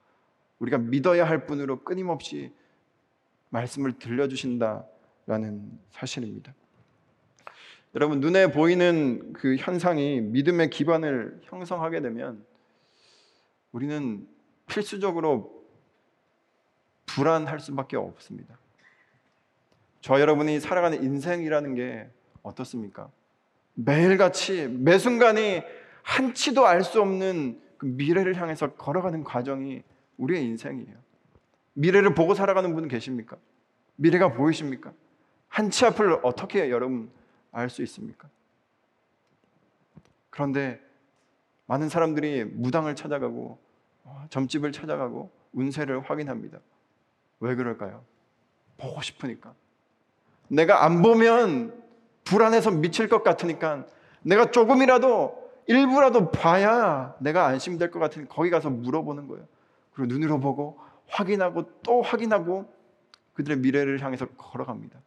우리가 0.60 0.77
믿어야 0.77 1.27
할 1.27 1.46
분으로 1.46 1.84
끊임없이 1.84 2.53
말씀을 3.50 4.00
들려주신다라는 4.00 5.80
사실입니다. 5.92 6.53
여러분 7.96 8.22
눈에 8.22 8.51
보이는 8.51 9.34
그 9.34 9.56
현상이 9.58 10.22
믿음의 10.22 10.70
기반을 10.70 11.42
형성하게 11.44 12.01
되면 12.01 12.44
우리는 13.72 14.27
필수적으로 14.68 15.63
불안할 17.06 17.60
수밖에 17.60 17.98
없습니다. 17.98 18.58
저 20.01 20.20
여러분이 20.20 20.60
살아가는 20.60 21.03
인생이라는 21.03 21.75
게 21.75 22.10
어떻습니까? 22.42 23.12
매일같이 23.75 24.68
매 24.68 24.98
순간이 24.98 25.62
한치도 26.03 26.65
알 26.65 26.84
수 26.84 27.01
없는 27.01 27.62
그 27.84 27.86
미래를 27.86 28.40
향해서 28.40 28.75
걸어가는 28.75 29.25
과정이 29.25 29.84
우리의 30.18 30.46
인생이에요. 30.46 30.96
미래를 31.74 32.16
보고 32.16 32.34
살아가는 32.34 32.74
분 32.74 32.88
계십니까? 32.88 33.36
미래가 33.98 34.32
보이십니까? 34.32 34.94
한 35.50 35.70
치 35.70 35.86
앞을 35.86 36.22
어떻게 36.24 36.70
여러분 36.72 37.12
알 37.52 37.70
수 37.70 37.84
있습니까? 37.84 38.30
그런데 40.30 40.80
많은 41.66 41.90
사람들이 41.90 42.46
무당을 42.46 42.96
찾아가고 42.96 43.60
어, 44.06 44.25
점집을 44.30 44.72
찾아가고 44.72 45.30
운세를 45.52 46.10
확인합니다. 46.10 46.60
왜 47.42 47.54
그럴까요? 47.56 48.06
보고 48.78 49.02
싶으니까. 49.02 49.54
내가 50.48 50.86
안 50.86 51.02
보면 51.02 51.84
불안해서 52.24 52.72
미칠 52.72 53.10
것 53.10 53.24
같으니까 53.24 53.86
내가 54.22 54.52
조금이라도 54.52 55.42
일부라도 55.67 56.32
봐야 56.32 57.15
내가 57.19 57.45
안심될 57.47 57.91
것 57.91 57.99
같으니 57.99 58.28
거기 58.28 58.49
가서 58.49 58.69
물어보는 58.69 59.28
거예요. 59.28 59.45
그리고 59.93 60.13
눈으로 60.13 60.39
보고 60.39 60.80
확인하고 61.08 61.82
또 61.84 62.02
확인하고 62.02 62.71
그들의 63.34 63.60
미래를 63.60 64.02
향해서 64.04 64.28
걸어갑니다. 64.38 64.99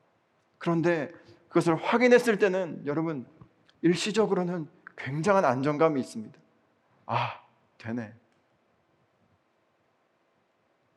그런데 0.58 1.12
그것을 1.48 1.76
확인했을 1.76 2.38
때는 2.38 2.82
여러분 2.86 3.26
일시적으로는 3.82 4.68
굉장한 4.96 5.44
안정감이 5.44 6.00
있습니다. 6.00 6.38
아, 7.06 7.40
되네. 7.78 8.12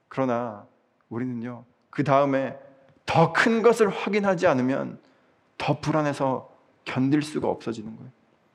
그러나 0.07 0.65
우리는요, 1.09 1.65
그 1.89 2.03
다음에 2.03 2.57
더 3.05 3.33
큰 3.33 3.61
것을 3.61 3.89
확인하지 3.89 4.47
않으면 4.47 4.99
더 5.57 5.79
불안해서 5.79 6.49
견딜 6.85 7.21
수가 7.21 7.47
없어지는 7.47 7.95
거예요. 7.95 8.11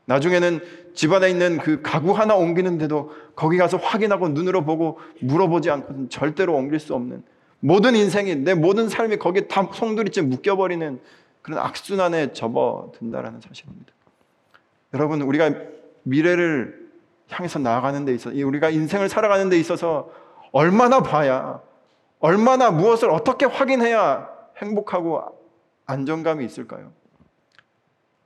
나중에는 0.07 0.61
집 0.95 1.13
안에 1.13 1.31
있는 1.31 1.59
그 1.59 1.81
가구 1.83 2.13
하나 2.13 2.35
옮기는데도 2.35 3.13
거기 3.35 3.57
가서 3.57 3.77
확인하고 3.77 4.29
눈으로 4.29 4.65
보고 4.65 4.99
물어보지 5.21 5.71
않고는 5.71 6.11
절대로 6.11 6.55
옮길 6.55 6.79
수 6.79 6.95
없는 6.95 7.23
모든 7.61 7.95
인생이 7.97 8.37
내 8.37 8.55
모든 8.55 8.89
삶이 8.89 9.17
거기에 9.17 9.49
다 9.49 9.69
송두리째 9.73 10.23
묶여버리는 10.23 11.01
그런 11.43 11.59
악순환에 11.59 12.33
접어든다라는 12.33 13.41
사실입니다. 13.41 13.93
여러분 14.93 15.23
우리가 15.23 15.51
미래를 16.03 16.85
향해서 17.31 17.59
나아가는 17.59 18.05
데 18.05 18.15
있어서 18.15 18.37
우리가 18.37 18.71
인생을 18.71 19.09
살아가는 19.09 19.49
데 19.49 19.59
있어서 19.59 20.11
얼마나 20.53 21.01
봐야 21.01 21.61
얼마나 22.21 22.71
무엇을 22.71 23.11
어떻게 23.11 23.47
확인해야 23.47 24.29
행복하고 24.59 25.23
안정감이 25.87 26.45
있을까요? 26.45 26.93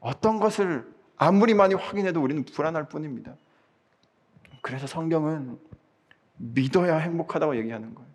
어떤 0.01 0.39
것을 0.39 0.87
아무리 1.19 1.53
많이 1.53 1.75
확인해도 1.75 2.23
우리는 2.23 2.45
불안할 2.45 2.89
뿐입니다. 2.89 3.37
그래서 4.63 4.87
성경은 4.87 5.59
믿어야 6.37 6.97
행복하다고 6.97 7.57
얘기하는 7.57 7.95
거예요. 7.95 8.09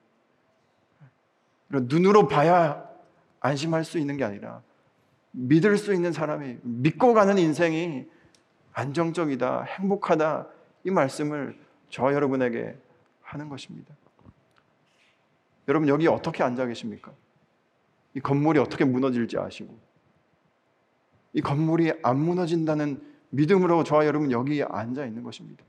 눈으로 1.69 2.27
봐야 2.27 2.89
안심할 3.39 3.83
수 3.83 3.97
있는 3.97 4.15
게 4.15 4.23
아니라 4.23 4.61
믿을 5.31 5.77
수 5.77 5.93
있는 5.93 6.11
사람이 6.11 6.57
믿고 6.61 7.13
가는 7.13 7.37
인생이 7.37 8.05
안정적이다, 8.71 9.63
행복하다 9.63 10.47
이 10.85 10.91
말씀을 10.91 11.59
저 11.89 12.13
여러분에게 12.13 12.77
하는 13.21 13.49
것입니다. 13.49 13.93
여러분 15.67 15.89
여기 15.89 16.07
어떻게 16.07 16.43
앉아 16.43 16.65
계십니까? 16.65 17.11
이 18.15 18.19
건물이 18.19 18.59
어떻게 18.59 18.85
무너질지 18.85 19.37
아시고 19.37 19.77
이 21.33 21.41
건물이 21.41 21.93
안 22.03 22.19
무너진다는 22.19 23.01
믿음으로 23.29 23.83
저와 23.83 24.05
여러분 24.05 24.31
여기 24.31 24.63
앉아 24.63 25.05
있는 25.05 25.23
것입니다. 25.23 25.63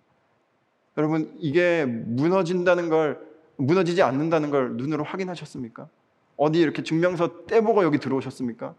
여러분 0.97 1.35
이게 1.39 1.85
무너진다는 1.85 2.89
걸 2.89 3.21
무너지지 3.57 4.03
않는다는 4.03 4.51
걸 4.51 4.77
눈으로 4.77 5.05
확인하셨습니까? 5.05 5.89
어디 6.37 6.61
이렇게 6.61 6.83
증명서 6.83 7.47
떼보고 7.47 7.85
여기 7.85 7.99
들어오셨습니까? 7.99 8.75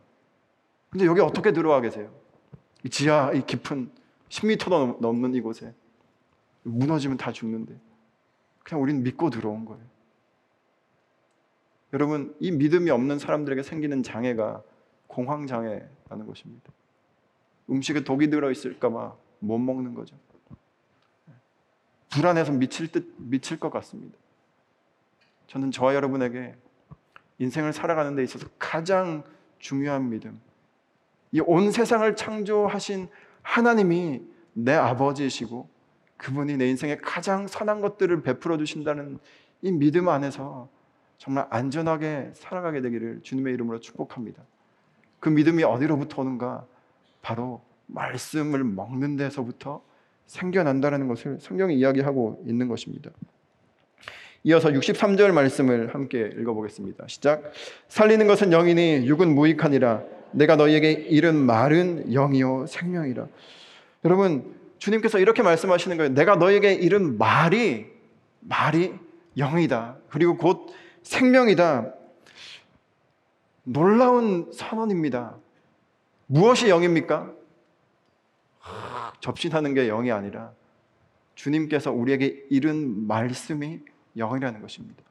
근데 0.90 1.06
여기 1.06 1.22
어떻게 1.22 1.52
들어와 1.52 1.82
계세요? 1.82 2.12
이 2.84 2.90
지하 2.90 3.32
이 3.34 3.46
깊은 3.46 3.90
10m도 4.30 5.00
넘는 5.00 5.34
이곳에 5.34 5.74
무너지면 6.64 7.18
다 7.18 7.32
죽는데 7.32 7.74
그냥 8.64 8.82
우리는 8.82 9.04
믿고 9.04 9.30
들어온 9.30 9.66
거예요. 9.66 9.84
여러분, 11.94 12.36
이 12.40 12.52
믿음이 12.52 12.90
없는 12.90 13.20
사람들에게 13.20 13.64
생기는 13.64 14.04
장애가 14.04 14.64
공황 15.16 15.48
장애라는 15.48 16.28
것입니다. 16.28 16.74
음식에 17.70 18.04
독이 18.04 18.30
들어 18.30 18.52
있을까봐 18.52 19.16
못 19.40 19.58
먹는 19.58 19.94
거죠. 19.94 20.18
불안해서 22.10 22.52
미칠 22.52 22.92
듯 22.92 23.16
미칠 23.18 23.58
것 23.58 23.70
같습니다. 23.70 24.18
저는 25.48 25.72
저와 25.72 25.96
여러분에게 25.96 26.56
인생을 27.38 27.72
살아가는 27.72 28.14
데 28.14 28.24
있어서 28.24 28.46
가장 28.60 29.24
중요한 29.60 30.10
믿음. 30.10 30.42
이 31.32 31.40
온 31.40 31.72
세상을 31.72 32.14
창조하신 32.18 33.08
하나님이 33.42 34.22
내 34.52 34.74
아버지이시고 34.74 35.70
그분이 36.18 36.58
내 36.58 36.68
인생에 36.68 36.98
가장 36.98 37.48
선한 37.48 37.80
것들을 37.80 38.22
베풀어 38.22 38.58
주신다는 38.58 39.20
이 39.62 39.72
믿음 39.72 40.10
안에서 40.10 40.70
정말 41.18 41.48
안전하게 41.50 42.32
살아가게 42.34 42.82
되기를 42.82 43.22
주님의 43.24 43.54
이름으로 43.54 43.80
축복합니다. 43.80 44.44
그 45.26 45.30
믿음이 45.32 45.64
어디로부터 45.64 46.22
오는가? 46.22 46.68
바로 47.24 47.60
말씀을 47.88 48.64
먹는 48.64 49.18
데서부터 49.18 49.82
생겨난다는 50.28 51.08
것을 51.08 51.40
성경이 51.42 51.76
이야기하고 51.80 52.44
있는 52.46 52.68
것입니다. 52.68 53.10
이어서 54.44 54.70
63절 54.70 55.32
말씀을 55.32 55.96
함께 55.96 56.30
읽어보겠습니다. 56.38 57.06
시작. 57.08 57.42
살리는 57.88 58.28
것은 58.28 58.52
영이니 58.52 59.08
육은 59.08 59.34
무익하니라. 59.34 60.04
내가 60.34 60.58
너희에게 60.58 60.92
이른 60.92 61.36
말은 61.38 62.12
영이요 62.14 62.68
생명이라. 62.68 63.26
여러분 64.06 64.54
주님께서 64.78 65.18
이렇게 65.18 65.42
말씀하시는 65.42 65.98
거예요. 65.98 66.14
내가 66.14 66.36
너희에게 66.36 66.74
이른 66.74 67.18
말이 67.18 67.88
말이 68.42 68.94
영이다. 69.40 69.98
그리고 70.10 70.38
곧 70.38 70.68
생명이다. 71.02 71.96
놀라운 73.66 74.50
선언입니다. 74.54 75.36
무엇이 76.28 76.70
영입니까? 76.70 77.32
접신하는 79.20 79.74
게 79.74 79.88
영이 79.88 80.12
아니라 80.12 80.52
주님께서 81.34 81.92
우리에게 81.92 82.46
이른 82.50 83.08
말씀이 83.08 83.82
영이라는 84.18 84.62
것입니다. 84.62 85.04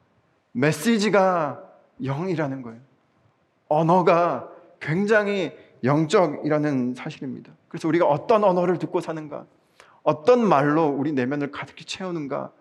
메시지가 0.53 1.61
영이라는 2.01 2.61
거예요. 2.61 2.79
언어가 3.67 4.49
굉장히 4.79 5.51
영적이라는 5.83 6.95
사실입니다. 6.95 7.51
그래서 7.67 7.87
우리가 7.87 8.05
어떤 8.05 8.43
언어를 8.43 8.79
듣고 8.79 9.01
사는가, 9.01 9.45
어떤 10.03 10.47
말로 10.47 10.87
우리 10.87 11.11
내면을 11.11 11.51
가득히 11.51 11.85
채우는가, 11.85 12.51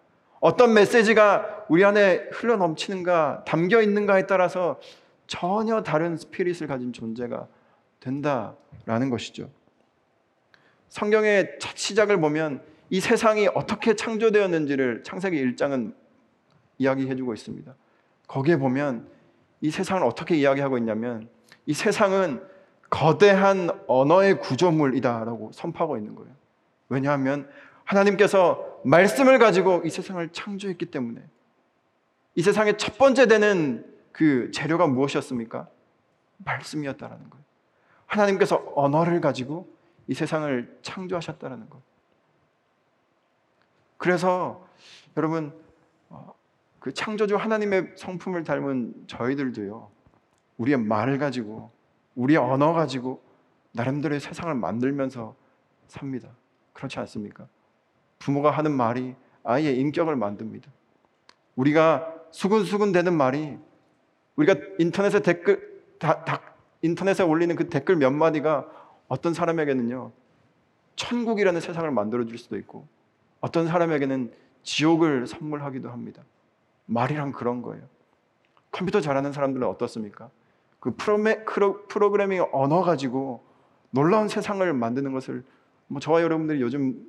어떤 0.40 0.74
메시지가 0.74 1.66
우리 1.68 1.85
안에 1.85 2.28
흘러 2.33 2.57
넘치는가, 2.57 3.44
담겨 3.46 3.80
있는가에 3.80 4.26
따라서 4.26 4.78
전혀 5.26 5.82
다른 5.82 6.16
스피릿을 6.16 6.66
가진 6.66 6.92
존재가 6.92 7.48
된다라는 8.00 9.10
것이죠. 9.10 9.50
성경의 10.88 11.58
첫 11.60 11.76
시작을 11.76 12.20
보면 12.20 12.62
이 12.90 13.00
세상이 13.00 13.48
어떻게 13.54 13.96
창조되었는지를 13.96 15.02
창세기 15.02 15.37
1장은 15.42 15.94
이야기해 16.78 17.16
주고 17.16 17.32
있습니다. 17.34 17.74
거기에 18.26 18.56
보면 18.56 19.08
이 19.60 19.70
세상을 19.70 20.02
어떻게 20.04 20.37
이야기하고 20.37 20.78
있냐면 20.78 21.28
이 21.66 21.72
세상은 21.72 22.42
거대한 22.90 23.70
언어의 23.87 24.38
구조물이다라고 24.38 25.50
선포하고 25.52 25.96
있는 25.96 26.14
거예요. 26.14 26.30
왜냐하면 26.88 27.48
하나님께서 27.84 28.80
말씀을 28.84 29.38
가지고 29.38 29.82
이 29.84 29.90
세상을 29.90 30.28
창조했기 30.28 30.87
때문에 30.87 31.22
이 32.37 32.42
세상의 32.42 32.78
첫 32.78 32.98
번째 32.98 33.26
되는 33.26 33.93
그 34.14 34.53
재료가 34.53 34.87
무엇이었습니까? 34.87 35.68
말씀이었다라는 36.38 37.31
거예요. 37.31 37.44
하나님께서 38.07 38.72
언어를 38.77 39.20
가지고 39.20 39.68
이 40.07 40.14
세상을 40.14 40.79
창조하셨다라는 40.83 41.68
것. 41.68 41.83
그래서 43.96 44.64
여러분 45.16 45.53
어, 46.11 46.33
그 46.79 46.94
창조주 46.94 47.35
하나님의 47.35 47.94
성품을 47.96 48.44
닮은 48.44 49.05
저희들도요. 49.09 49.90
우리의 50.59 50.79
말을 50.79 51.18
가지고 51.18 51.72
우리의 52.14 52.38
언어 52.38 52.72
가지고 52.72 53.20
나름대로의 53.72 54.20
세상을 54.20 54.55
만들면서 54.55 55.35
삽니다. 55.88 56.29
그렇지 56.72 57.00
않습니까? 57.00 57.48
부모가 58.20 58.53
하는 58.53 58.70
말이 58.70 59.16
아이의 59.42 59.77
인격을 59.81 60.14
만듭니다. 60.14 60.70
우리가 61.57 62.14
수근수근 62.31 62.92
되는 62.92 63.12
말이 63.16 63.59
우리가 64.37 64.55
인터넷에 64.79 65.20
댓글 65.20 65.83
다, 65.99 66.25
다, 66.25 66.40
인터넷에 66.83 67.23
올리는 67.23 67.55
그 67.57 67.68
댓글 67.68 67.97
몇 67.97 68.11
마디가 68.11 68.66
어떤 69.09 69.35
사람에게는요 69.35 70.12
천국이라는 70.97 71.61
세상을 71.61 71.90
만들어 71.90 72.25
줄 72.25 72.38
수도 72.38 72.57
있고 72.57 72.87
어떤 73.40 73.66
사람에게는 73.66 74.33
지옥을 74.62 75.27
선물하기도 75.27 75.90
합니다. 75.90 76.23
말이란 76.87 77.33
그런 77.33 77.62
거예요. 77.62 77.85
컴퓨터 78.70 79.01
잘하는 79.01 79.33
사람들은 79.33 79.66
어떻습니까? 79.66 80.31
그 80.81 80.94
프로메, 80.97 81.44
프로그래밍 81.88 82.47
언어 82.53 82.83
가지고 82.83 83.44
놀라운 83.90 84.29
세상을 84.29 84.73
만드는 84.73 85.12
것을 85.12 85.44
뭐 85.87 86.01
저와 86.01 86.23
여러분들이 86.23 86.61
요즘 86.61 87.07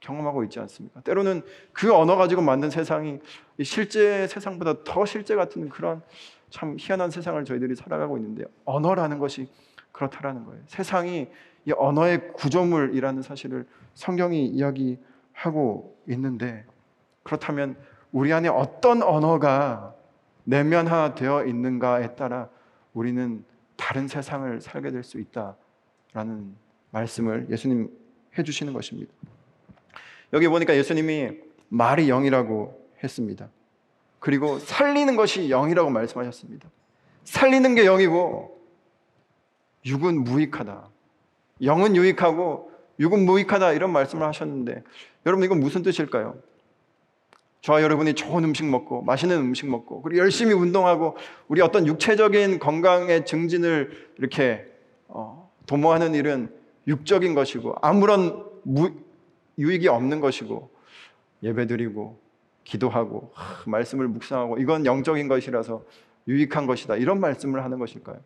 경험하고 0.00 0.44
있지 0.44 0.60
않습니까? 0.60 1.00
때로는 1.00 1.42
그 1.72 1.94
언어 1.94 2.16
가지고 2.16 2.42
만든 2.42 2.70
세상이 2.70 3.20
실제 3.62 4.26
세상보다 4.26 4.84
더 4.84 5.04
실제 5.04 5.34
같은 5.34 5.68
그런 5.68 6.02
참 6.52 6.76
희한한 6.78 7.10
세상을 7.10 7.42
저희들이 7.44 7.74
살아가고 7.74 8.18
있는데 8.18 8.44
언어라는 8.66 9.18
것이 9.18 9.48
그렇다라는 9.90 10.44
거예요. 10.44 10.62
세상이 10.66 11.28
이 11.64 11.72
언어의 11.72 12.32
구조물이라는 12.34 13.22
사실을 13.22 13.66
성경이 13.94 14.46
이야기하고 14.48 15.96
있는데 16.08 16.66
그렇다면 17.22 17.76
우리 18.12 18.32
안에 18.32 18.48
어떤 18.48 19.02
언어가 19.02 19.94
내면화되어 20.44 21.46
있는가에 21.46 22.14
따라 22.16 22.50
우리는 22.92 23.44
다른 23.76 24.06
세상을 24.06 24.60
살게 24.60 24.90
될 24.90 25.02
수 25.02 25.18
있다라는 25.18 26.54
말씀을 26.90 27.46
예수님 27.48 27.88
해주시는 28.36 28.74
것입니다. 28.74 29.12
여기 30.34 30.48
보니까 30.48 30.76
예수님이 30.76 31.38
말이 31.68 32.08
영이라고 32.08 32.88
했습니다. 33.02 33.48
그리고 34.22 34.60
살리는 34.60 35.16
것이 35.16 35.48
영이라고 35.48 35.90
말씀하셨습니다. 35.90 36.70
살리는 37.24 37.74
게 37.74 37.84
영이고 37.84 38.56
육은 39.84 40.22
무익하다. 40.22 40.88
영은 41.62 41.96
유익하고 41.96 42.70
육은 43.00 43.26
무익하다 43.26 43.72
이런 43.72 43.90
말씀을 43.90 44.24
하셨는데 44.24 44.84
여러분 45.26 45.44
이건 45.44 45.58
무슨 45.58 45.82
뜻일까요? 45.82 46.36
저와 47.62 47.82
여러분이 47.82 48.14
좋은 48.14 48.44
음식 48.44 48.64
먹고 48.64 49.02
맛있는 49.02 49.38
음식 49.38 49.68
먹고 49.68 50.02
그리고 50.02 50.20
열심히 50.20 50.54
운동하고 50.54 51.16
우리 51.48 51.60
어떤 51.60 51.88
육체적인 51.88 52.60
건강의 52.60 53.26
증진을 53.26 54.12
이렇게 54.18 54.64
어, 55.08 55.50
도모하는 55.66 56.14
일은 56.14 56.48
육적인 56.86 57.34
것이고 57.34 57.74
아무런 57.82 58.46
무, 58.62 58.92
유익이 59.58 59.88
없는 59.88 60.20
것이고 60.20 60.70
예배드리고 61.42 62.22
기도하고 62.64 63.30
하, 63.34 63.68
말씀을 63.70 64.08
묵상하고 64.08 64.58
이건 64.58 64.86
영적인 64.86 65.28
것이라서 65.28 65.84
유익한 66.28 66.66
것이다 66.66 66.96
이런 66.96 67.20
말씀을 67.20 67.64
하는 67.64 67.78
것일까요? 67.78 68.18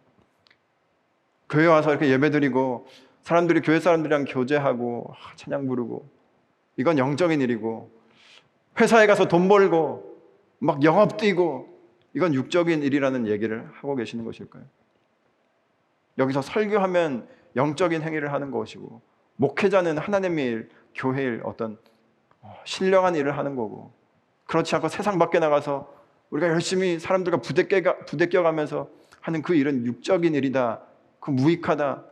교회 1.48 1.66
와서 1.66 1.90
이렇게 1.90 2.08
예배드리고 2.10 2.86
사람들이 3.22 3.60
교회 3.60 3.80
사람들이랑 3.80 4.24
교제하고 4.28 5.14
찬양 5.36 5.66
부르고 5.66 6.08
이건 6.76 6.98
영적인 6.98 7.40
일이고 7.40 7.90
회사에 8.80 9.06
가서 9.06 9.26
돈 9.28 9.48
벌고 9.48 10.16
막 10.58 10.82
영업 10.84 11.16
뛰고 11.16 11.76
이건 12.14 12.34
육적인 12.34 12.82
일이라는 12.82 13.26
얘기를 13.26 13.68
하고 13.74 13.94
계시는 13.94 14.24
것일까요? 14.24 14.64
여기서 16.18 16.42
설교하면 16.42 17.28
영적인 17.56 18.02
행위를 18.02 18.32
하는 18.32 18.50
것이고 18.50 19.02
목회자는 19.36 19.98
하나님의 19.98 20.46
일, 20.46 20.68
교회의 20.94 21.26
일, 21.26 21.42
어떤 21.44 21.78
어, 22.40 22.54
신령한 22.64 23.16
일을 23.16 23.36
하는 23.36 23.54
거고 23.54 23.92
그렇지 24.46 24.74
않고 24.74 24.88
세상 24.88 25.18
밖에 25.18 25.38
나가서 25.38 25.94
우리가 26.30 26.48
열심히 26.48 26.98
사람들과 26.98 27.40
부대껴, 27.40 27.98
부대껴가면서 28.06 28.90
하는 29.20 29.42
그 29.42 29.54
일은 29.54 29.86
육적인 29.86 30.34
일이다. 30.34 30.82
그 31.20 31.30
무익하다. 31.30 32.04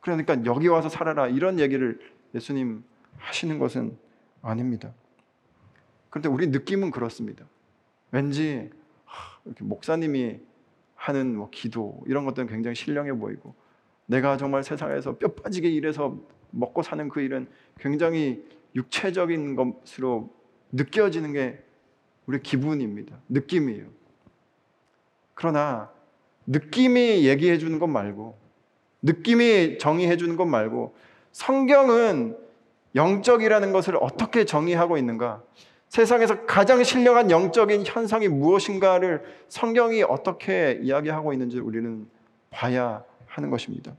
그러니까 0.00 0.44
여기 0.44 0.68
와서 0.68 0.88
살아라. 0.88 1.28
이런 1.28 1.60
얘기를 1.60 1.98
예수님 2.34 2.84
하시는 3.18 3.58
것은 3.58 3.96
아닙니다. 4.42 4.92
그런데 6.10 6.28
우리 6.28 6.46
느낌은 6.48 6.90
그렇습니다. 6.90 7.44
왠지 8.10 8.70
이렇게 9.44 9.64
목사님이 9.64 10.40
하는 10.94 11.36
뭐 11.36 11.48
기도 11.50 12.02
이런 12.06 12.24
것들은 12.24 12.48
굉장히 12.48 12.74
신령해 12.74 13.12
보이고 13.14 13.54
내가 14.06 14.36
정말 14.36 14.62
세상에서 14.62 15.16
뼈 15.18 15.34
빠지게 15.34 15.68
일해서 15.68 16.18
먹고 16.50 16.82
사는 16.82 17.08
그 17.08 17.20
일은 17.20 17.48
굉장히 17.78 18.44
육체적인 18.74 19.56
것으로 19.56 20.32
느껴지는 20.72 21.32
게 21.32 21.62
우리 22.26 22.40
기분입니다. 22.42 23.16
느낌이에요. 23.28 23.86
그러나 25.34 25.90
느낌이 26.46 27.26
얘기해 27.26 27.58
주는 27.58 27.78
것 27.78 27.86
말고 27.86 28.38
느낌이 29.02 29.78
정의해 29.78 30.16
주는 30.16 30.36
것 30.36 30.46
말고 30.46 30.94
성경은 31.32 32.36
영적이라는 32.94 33.72
것을 33.72 33.96
어떻게 34.00 34.44
정의하고 34.44 34.96
있는가? 34.96 35.42
세상에서 35.88 36.46
가장 36.46 36.82
신령한 36.82 37.30
영적인 37.30 37.84
현상이 37.86 38.28
무엇인가를 38.28 39.22
성경이 39.48 40.02
어떻게 40.02 40.78
이야기하고 40.82 41.32
있는지 41.32 41.58
우리는 41.58 42.08
봐야 42.50 43.04
하는 43.26 43.50
것입니다. 43.50 43.92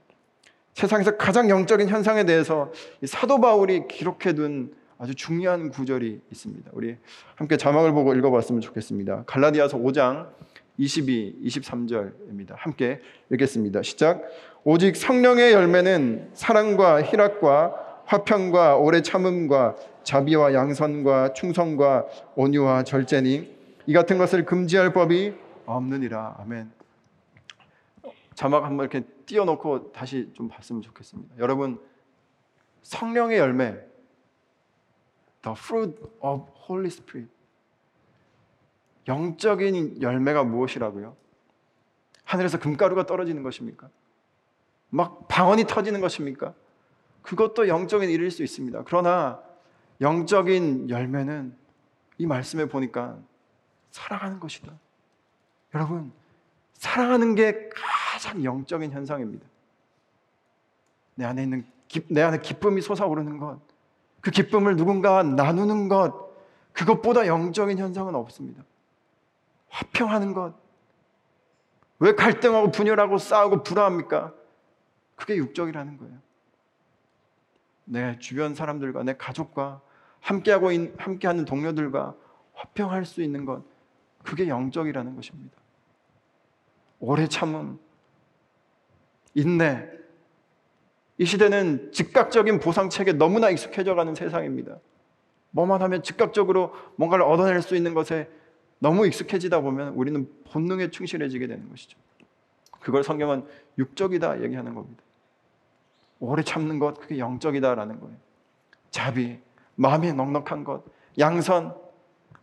세상에서 0.74 1.18
가장 1.18 1.50
영적인 1.50 1.88
현상에 1.88 2.26
대해서 2.26 2.72
사도 3.06 3.40
바울이 3.40 3.88
기록해 3.88 4.34
둔 4.34 4.74
아주 4.98 5.14
중요한 5.16 5.70
구절이 5.70 6.22
있습니다. 6.32 6.72
우리 6.74 6.98
함께 7.36 7.58
자막을 7.58 7.92
보고 7.92 8.14
읽어봤으면 8.14 8.62
좋겠습니다. 8.62 9.24
갈라디아서 9.26 9.78
5장 9.78 10.30
22, 10.78 11.42
23절입니다. 11.44 12.56
함께 12.58 13.02
읽겠습니다. 13.32 13.82
시작. 13.82 14.24
오직 14.64 14.96
성령의 14.96 15.54
열매는 15.54 16.32
사랑과 16.34 17.02
희락과 17.02 18.04
화평과 18.06 18.78
오래 18.78 19.02
참음과 19.02 19.76
자비와 20.04 20.54
양선과 20.54 21.34
충성과 21.34 22.06
온유와 22.36 22.84
절제니 22.84 23.56
이 23.88 23.94
같은 23.94 24.18
것을 24.18 24.46
금지할 24.46 24.94
법이 24.94 25.34
없느니라. 25.66 26.38
아멘. 26.40 26.72
자막 28.36 28.66
한번 28.66 28.86
이렇게 28.86 29.06
띄워놓고 29.26 29.92
다시 29.92 30.30
좀 30.34 30.48
봤으면 30.48 30.82
좋겠습니다. 30.82 31.36
여러분 31.40 31.80
성령의 32.84 33.40
열매 33.40 33.76
The 35.46 35.56
fruit 35.56 35.96
of 36.22 36.48
Holy 36.68 36.88
Spirit. 36.88 37.32
영적인 39.08 40.02
열매가 40.02 40.44
무엇이라고요? 40.44 41.16
하늘에서 42.24 42.58
금가루가 42.58 43.06
떨어지는 43.06 43.44
것입니까? 43.44 43.90
막 44.90 45.28
방언이 45.28 45.66
터지는 45.66 46.02
것입니까? 46.02 46.56
그것도 47.22 47.68
영적인 47.68 48.10
일일 48.10 48.32
수 48.32 48.42
있습니다. 48.44 48.84
그러나 48.86 49.40
영적인 50.02 50.90
열매는 50.90 51.56
이 52.18 52.26
말씀에 52.26 52.66
보니까 52.66 53.20
사랑하는 53.92 54.40
것이다. 54.40 54.74
여러분, 55.76 56.12
사랑하는 56.74 57.36
게 57.36 57.70
가장 57.70 58.44
영적인 58.44 58.92
현상입니다. 58.92 59.46
내 61.14 61.26
안에 61.26 61.44
있는 61.44 61.66
기, 61.88 62.02
내 62.10 62.24
안에 62.24 62.40
기쁨이 62.40 62.82
솟아오르는 62.82 63.38
것, 63.38 63.60
그 64.26 64.32
기쁨을 64.32 64.76
누군가와 64.76 65.22
나누는 65.22 65.88
것, 65.88 66.34
그것보다 66.74 67.28
영적인 67.28 67.78
현상은 67.78 68.16
없습니다. 68.16 68.64
화평하는 69.70 70.34
것. 70.34 70.56
왜 72.00 72.16
갈등하고 72.16 72.72
분열하고 72.72 73.20
싸우고 73.20 73.62
불화합니까? 73.62 74.34
그게 75.16 75.36
육적이라는 75.36 75.98
거예요. 76.00 76.18
내 77.84 78.18
주변 78.18 78.56
사람들과 78.56 79.04
내 79.04 79.16
가족과 79.16 79.82
함께하고 80.22 80.72
있, 80.72 80.92
함께하는 80.98 81.46
동료들과 81.46 82.16
화평할 82.56 83.06
수 83.06 83.22
있는 83.22 83.46
것, 83.46 83.64
그게 84.24 84.48
영적이라는 84.48 85.16
것입니다. 85.16 85.56
오래 86.98 87.28
참음, 87.28 87.78
인내. 89.36 89.88
이 91.18 91.26
시대는 91.26 91.92
즉각적인 91.92 92.60
보상책에 92.60 93.14
너무나 93.14 93.50
익숙해져 93.50 93.96
가는 93.96 94.16
세상입니다. 94.16 94.78
뭐만 95.52 95.82
하면 95.84 96.04
즉각적으로 96.04 96.74
뭔가를 96.98 97.24
얻어낼 97.24 97.62
수 97.62 97.76
있는 97.76 97.94
것에 97.94 98.30
너무 98.80 99.08
익숙해지다 99.08 99.62
보면 99.62 99.94
우리는 99.94 100.28
본능에 100.52 100.90
충실해지게 100.90 101.48
되는 101.48 101.70
것이죠. 101.70 101.98
그걸 102.82 103.04
성경은 103.04 103.46
육적이다 103.78 104.44
얘기하는 104.44 104.76
겁니다. 104.76 105.02
오래 106.20 106.44
참는 106.44 106.80
것, 106.80 107.00
그게 107.00 107.18
영적이다라는 107.20 108.00
거예요. 108.00 108.16
자비, 108.92 109.40
마음이 109.76 110.14
넉넉한 110.14 110.64
것, 110.64 110.84
양선, 111.18 111.76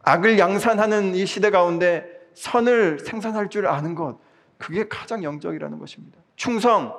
악을 0.02 0.38
양산하는 0.38 1.14
이 1.14 1.26
시대 1.26 1.50
가운데 1.50 2.06
선을 2.34 2.98
생산할 3.00 3.50
줄 3.50 3.66
아는 3.66 3.94
것, 3.94 4.18
그게 4.58 4.88
가장 4.88 5.22
영적이라는 5.22 5.78
것입니다. 5.78 6.18
충성, 6.36 6.94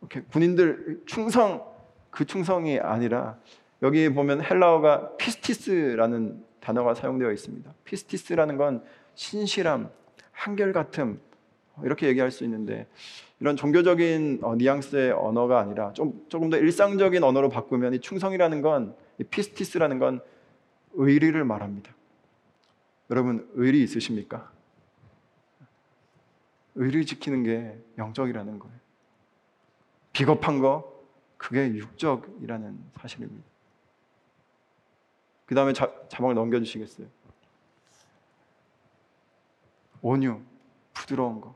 이렇게 0.00 0.22
군인들 0.22 1.02
충성, 1.06 1.64
그 2.10 2.24
충성이 2.24 2.78
아니라 2.78 3.38
여기 3.82 4.08
보면 4.08 4.42
헬라어가 4.42 5.16
πίστις라는 5.16 6.44
단어가 6.60 6.94
사용되어 6.94 7.32
있습니다. 7.32 7.72
πίστις라는 7.84 8.56
건 8.56 8.82
신실함, 9.14 9.90
한결같음 10.32 11.20
이렇게 11.84 12.08
얘기할 12.08 12.30
수 12.30 12.44
있는데 12.44 12.86
이런 13.40 13.56
종교적인 13.56 14.40
어, 14.42 14.56
뉘앙스의 14.56 15.12
언어가 15.12 15.60
아니라 15.60 15.92
좀 15.92 16.24
조금 16.28 16.50
더 16.50 16.56
일상적인 16.56 17.22
언어로 17.22 17.48
바꾸면 17.48 17.94
이 17.94 18.00
충성이라는 18.00 18.62
건 18.62 19.08
이 19.18 19.24
πίστις라는 19.24 19.98
건 19.98 20.20
의리를 20.94 21.44
말합니다. 21.44 21.94
여러분 23.10 23.48
의리 23.54 23.82
있으십니까? 23.82 24.50
의리 26.76 27.04
지키는 27.04 27.42
게 27.42 27.76
영적이라는 27.98 28.58
거예요. 28.58 28.76
비겁한 30.18 30.58
거 30.58 31.00
그게 31.36 31.72
육적이라는 31.76 32.90
사실입니다. 33.00 33.46
그 35.46 35.54
다음에 35.54 35.72
자막을 35.72 36.34
넘겨주시겠어요? 36.34 37.06
온유, 40.02 40.40
부드러운 40.92 41.40
거. 41.40 41.54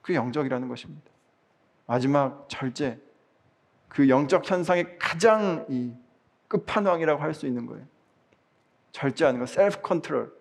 그게 0.00 0.14
영적이라는 0.14 0.68
것입니다. 0.68 1.10
마지막 1.86 2.48
절제, 2.48 3.00
그 3.88 4.08
영적 4.08 4.48
현상의 4.48 4.96
가장 5.00 5.66
이 5.68 5.92
끝판왕이라고 6.46 7.20
할 7.20 7.34
수 7.34 7.48
있는 7.48 7.66
거예요. 7.66 7.84
절제하는 8.92 9.40
거, 9.40 9.46
self 9.46 9.80
control. 9.82 10.32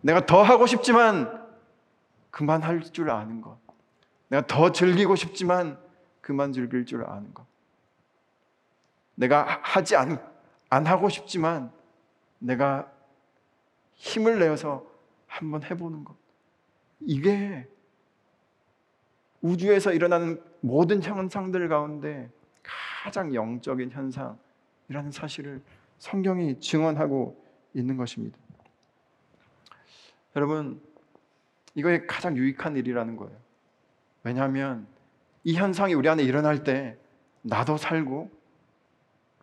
내가 0.00 0.26
더 0.26 0.42
하고 0.42 0.66
싶지만 0.66 1.46
그만할 2.32 2.82
줄 2.82 3.08
아는 3.08 3.40
것. 3.40 3.56
내가 4.26 4.44
더 4.48 4.72
즐기고 4.72 5.14
싶지만 5.14 5.86
그만 6.28 6.52
즐길 6.52 6.84
줄 6.84 7.06
아는 7.06 7.32
것. 7.32 7.46
내가 9.14 9.60
하지 9.62 9.96
않, 9.96 10.22
안 10.68 10.86
하고 10.86 11.08
싶지만 11.08 11.72
내가 12.38 12.92
힘을 13.94 14.38
내어서 14.38 14.84
한번 15.26 15.62
해보는 15.62 16.04
것. 16.04 16.14
이게 17.00 17.66
우주에서 19.40 19.94
일어나는 19.94 20.42
모든 20.60 21.02
현상들 21.02 21.66
가운데 21.70 22.30
가장 23.02 23.34
영적인 23.34 23.90
현상이라는 23.90 25.10
사실을 25.10 25.62
성경이 25.96 26.60
증언하고 26.60 27.42
있는 27.72 27.96
것입니다. 27.96 28.36
여러분, 30.36 30.78
이거의 31.74 32.06
가장 32.06 32.36
유익한 32.36 32.76
일이라는 32.76 33.16
거예요. 33.16 33.34
왜냐하면 34.24 34.97
이 35.48 35.54
현상이 35.54 35.94
우리 35.94 36.06
안에 36.10 36.22
일어날 36.24 36.62
때 36.62 36.98
나도 37.40 37.78
살고 37.78 38.30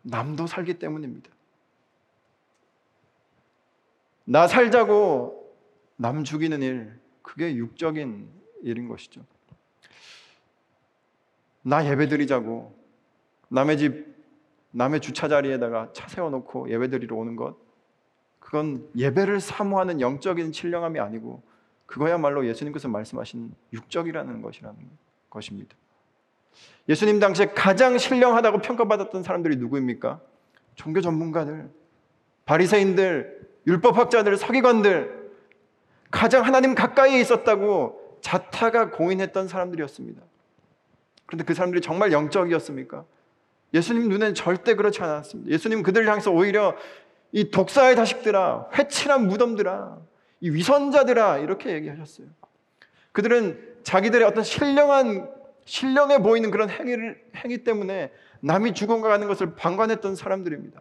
남도 0.02 0.46
살기 0.46 0.78
때문입니다. 0.78 1.28
나 4.24 4.46
살자고 4.46 5.52
남 5.96 6.22
죽이는 6.22 6.62
일, 6.62 6.96
그게 7.22 7.56
육적인 7.56 8.30
일인 8.62 8.86
것이죠. 8.86 9.24
나 11.62 11.84
예배 11.84 12.06
드리자고 12.06 12.72
남의 13.48 13.76
집, 13.76 14.06
남의 14.70 15.00
주차 15.00 15.26
자리에다가 15.26 15.92
차 15.92 16.06
세워놓고 16.06 16.70
예배 16.70 16.88
드리러 16.90 17.16
오는 17.16 17.34
것, 17.34 17.56
그건 18.38 18.88
예배를 18.96 19.40
사모하는 19.40 20.00
영적인 20.00 20.52
신령함이 20.52 21.00
아니고 21.00 21.42
그거야말로 21.86 22.46
예수님께서 22.46 22.86
말씀하신 22.86 23.52
육적이라는 23.72 24.40
것이라는 24.40 24.88
것입니다. 25.28 25.74
예수님 26.88 27.18
당시에 27.18 27.46
가장 27.54 27.98
신령하다고 27.98 28.58
평가받았던 28.58 29.22
사람들이 29.22 29.56
누구입니까? 29.56 30.20
종교 30.74 31.00
전문가들, 31.00 31.68
바리새인들, 32.44 33.40
율법학자들, 33.66 34.36
서기관들, 34.36 35.30
가장 36.10 36.44
하나님 36.44 36.74
가까이에 36.74 37.20
있었다고 37.20 38.18
자타가 38.20 38.90
공인했던 38.90 39.48
사람들이었습니다. 39.48 40.22
그런데 41.26 41.44
그 41.44 41.54
사람들이 41.54 41.80
정말 41.80 42.12
영적이었습니까? 42.12 43.04
예수님 43.74 44.08
눈에는 44.08 44.34
절대 44.34 44.74
그렇지 44.74 45.02
않았습니다. 45.02 45.50
예수님 45.50 45.82
그들을 45.82 46.08
향해서 46.08 46.30
오히려 46.30 46.76
이 47.32 47.50
독사의 47.50 47.96
자식들아, 47.96 48.68
회칠한 48.74 49.26
무덤들아, 49.26 49.98
이 50.40 50.50
위선자들아 50.50 51.38
이렇게 51.38 51.72
얘기하셨어요. 51.72 52.28
그들은 53.12 53.76
자기들의 53.82 54.26
어떤 54.26 54.44
신령한 54.44 55.28
신령해 55.66 56.22
보이는 56.22 56.50
그런 56.50 56.70
행위를 56.70 57.22
행위 57.36 57.62
때문에 57.62 58.10
남이 58.40 58.72
죽어가는 58.72 59.28
것을 59.28 59.54
방관했던 59.56 60.16
사람들입니다. 60.16 60.80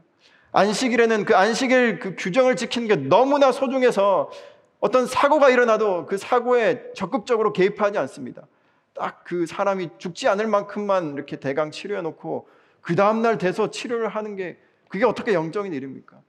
안식일에는 0.53 1.25
그 1.25 1.35
안식일 1.35 1.99
그 1.99 2.15
규정을 2.17 2.55
지키는 2.55 2.87
게 2.87 2.95
너무나 2.95 3.51
소중해서 3.51 4.31
어떤 4.79 5.05
사고가 5.05 5.49
일어나도 5.49 6.05
그 6.05 6.17
사고에 6.17 6.93
적극적으로 6.93 7.51
개입하지 7.51 7.97
않습니다. 7.97 8.47
딱 8.93 9.25
그 9.25 9.45
사람이 9.45 9.89
죽지 9.97 10.27
않을 10.29 10.47
만큼만 10.47 11.15
이렇게 11.15 11.37
대강 11.37 11.71
치료해 11.71 12.01
놓고 12.01 12.47
그 12.81 12.95
다음날 12.95 13.37
돼서 13.37 13.71
치료를 13.71 14.07
하는 14.07 14.35
게 14.35 14.57
그게 14.87 15.03
어떻게 15.03 15.33
영적인 15.33 15.73
일입니까? 15.73 16.21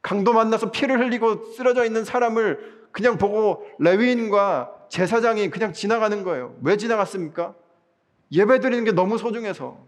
강도 0.00 0.32
만나서 0.32 0.70
피를 0.70 1.00
흘리고 1.00 1.52
쓰러져 1.52 1.84
있는 1.84 2.04
사람을 2.04 2.88
그냥 2.92 3.18
보고 3.18 3.66
레위인과 3.78 4.81
제사장이 4.92 5.48
그냥 5.48 5.72
지나가는 5.72 6.22
거예요. 6.22 6.54
왜 6.60 6.76
지나갔습니까? 6.76 7.54
예배 8.30 8.60
드리는 8.60 8.84
게 8.84 8.92
너무 8.92 9.16
소중해서. 9.16 9.82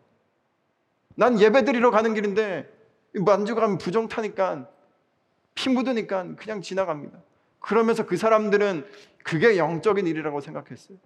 난 1.15 1.39
예배 1.39 1.67
드리러 1.67 1.91
가는 1.91 2.15
길인데 2.15 2.67
만주 3.13 3.55
가면 3.55 3.77
부정 3.77 4.09
타니까 4.09 4.67
피 5.55 5.69
묻으니까 5.69 6.37
그냥 6.37 6.63
지나갑니다. 6.63 7.19
그러면서 7.61 8.07
그 8.07 8.17
사람들은 8.17 8.87
그게 9.23 9.59
영적인 9.59 10.07
일이라고 10.07 10.41
생각했어요. 10.41 10.97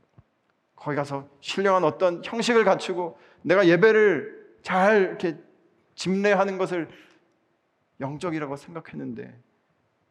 거기 0.76 0.94
가서 0.94 1.28
신령한 1.40 1.82
어떤 1.82 2.22
형식을 2.24 2.62
갖추고 2.62 3.18
내가 3.42 3.66
예배를 3.66 4.58
잘 4.62 5.02
이렇게 5.02 5.38
집례하는 5.96 6.56
것을 6.56 6.88
영적이라고 7.98 8.54
생각했는데 8.54 9.36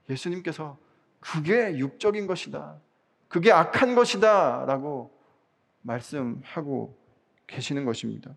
예수님께서 0.09 0.77
그게 1.21 1.77
육적인 1.77 2.27
것이다. 2.27 2.81
그게 3.27 3.51
악한 3.51 3.95
것이다. 3.95 4.65
라고 4.65 5.11
말씀하고 5.81 6.97
계시는 7.47 7.85
것입니다. 7.85 8.35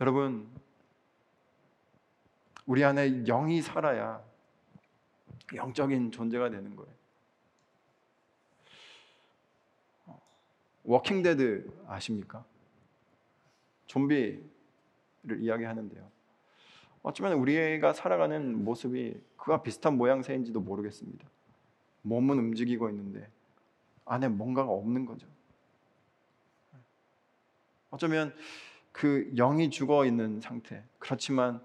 여러분, 0.00 0.48
우리 2.66 2.84
안에 2.84 3.24
영이 3.24 3.62
살아야 3.62 4.22
영적인 5.54 6.12
존재가 6.12 6.50
되는 6.50 6.76
거예요. 6.76 6.92
Walking 10.84 11.48
Dead 11.48 11.84
아십니까? 11.86 12.44
좀비를 13.86 14.42
이야기하는데요. 15.40 16.10
어쩌면 17.02 17.34
우리가 17.34 17.92
살아가는 17.92 18.64
모습이 18.64 19.20
그와 19.36 19.62
비슷한 19.62 19.96
모양새인지도 19.96 20.60
모르겠습니다. 20.60 21.28
몸은 22.02 22.38
움직이고 22.38 22.88
있는데 22.90 23.28
안에 24.04 24.28
뭔가가 24.28 24.70
없는 24.70 25.06
거죠. 25.06 25.26
어쩌면 27.90 28.34
그 28.92 29.30
영이 29.34 29.70
죽어 29.70 30.04
있는 30.04 30.40
상태. 30.40 30.82
그렇지만 30.98 31.60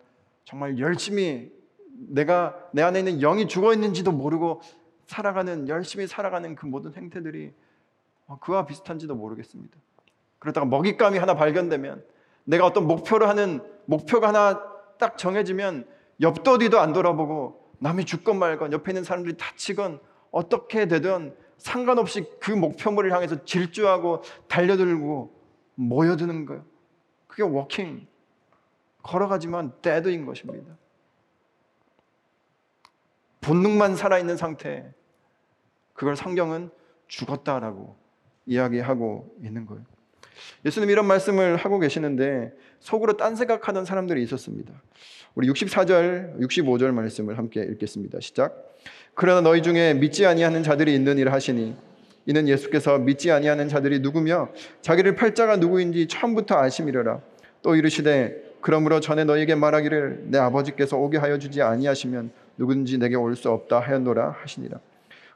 정말 0.46 0.78
열심히 0.80 1.52
내가 1.94 2.58
내 2.74 2.82
안에 2.82 3.00
있는 3.00 3.20
영이 3.20 3.48
죽어 3.48 3.74
있는지도 3.74 4.12
모르고 4.12 4.62
살아가는 5.06 5.68
열심히 5.68 6.08
살아가는 6.08 6.56
그 6.56 6.66
모든 6.66 6.94
행태들이 6.94 7.54
그와 8.40 8.66
비슷한지도 8.66 9.16
모르겠습니다. 9.16 9.78
그러다가 10.40 10.66
먹잇감이 10.66 11.18
하나 11.18 11.36
발견되면 11.36 12.04
내가 12.46 12.66
어떤 12.66 12.88
목표를 12.88 13.28
하는 13.28 13.62
목표가 13.86 14.30
하나 14.30 14.62
딱 14.98 15.18
정해지면 15.18 15.88
옆도 16.22 16.58
뒤도 16.60 16.80
안 16.80 16.94
돌아보고 16.94 17.72
남이 17.80 18.06
죽건 18.06 18.40
말건 18.40 18.72
옆에 18.74 18.92
있는 18.92 19.04
사람들이 19.04 19.38
다치건 19.38 20.00
어떻게 20.34 20.88
되든 20.88 21.38
상관없이 21.58 22.26
그 22.42 22.52
목표물을 22.52 23.14
향해서 23.14 23.46
질주하고 23.46 24.24
달려들고 24.50 25.32
모여드는 25.76 26.46
거예요. 26.46 26.66
그게 27.28 27.44
walking 27.44 28.06
걸어가지만 29.04 29.74
dead인 29.82 30.26
것입니다. 30.26 30.76
본능만 33.42 33.96
살아있는 33.96 34.36
상태 34.36 34.94
그걸 35.94 36.16
성경은 36.16 36.72
죽었다라고 37.08 37.96
이야기하고 38.46 39.36
있는 39.42 39.66
거예요. 39.66 39.86
예수님 40.66 40.90
이런 40.90 41.06
말씀을 41.06 41.58
하고 41.58 41.80
계시는데 41.80 42.54
속으로 42.80 43.18
딴 43.18 43.36
생각하는 43.36 43.86
사람들이 43.86 44.22
있었습니다. 44.24 44.74
우리 45.36 45.48
64절, 45.50 46.40
65절 46.42 46.92
말씀을 46.92 47.38
함께 47.38 47.62
읽겠습니다. 47.62 48.20
시작. 48.20 48.76
그러나 49.16 49.42
너희 49.42 49.62
중에 49.62 49.94
믿지 49.94 50.26
아니하는 50.26 50.64
자들이 50.64 50.94
있느니라 50.96 51.32
하시니 51.32 51.76
이는 52.26 52.48
예수께서 52.48 52.98
믿지 53.00 53.32
아니하는 53.32 53.68
자들이 53.68 54.00
누구며 54.00 54.50
자기를 54.82 55.16
팔자가 55.16 55.58
누구인지 55.58 56.08
처음부터 56.08 56.56
아심이려라. 56.58 57.20
또 57.62 57.76
이르시되 57.76 58.54
그러므로 58.62 59.00
전에 59.00 59.24
너희에게 59.26 59.56
말하기를 59.56 60.26
내 60.28 60.38
아버지께서 60.38 60.98
오게 60.98 61.18
하여 61.18 61.38
주지 61.38 61.62
아니하시면 61.62 62.32
누군지 62.58 62.98
내게 62.98 63.16
올 63.16 63.36
수 63.36 63.50
없다 63.50 63.80
하였노라 63.80 64.38
하시니라. 64.42 64.80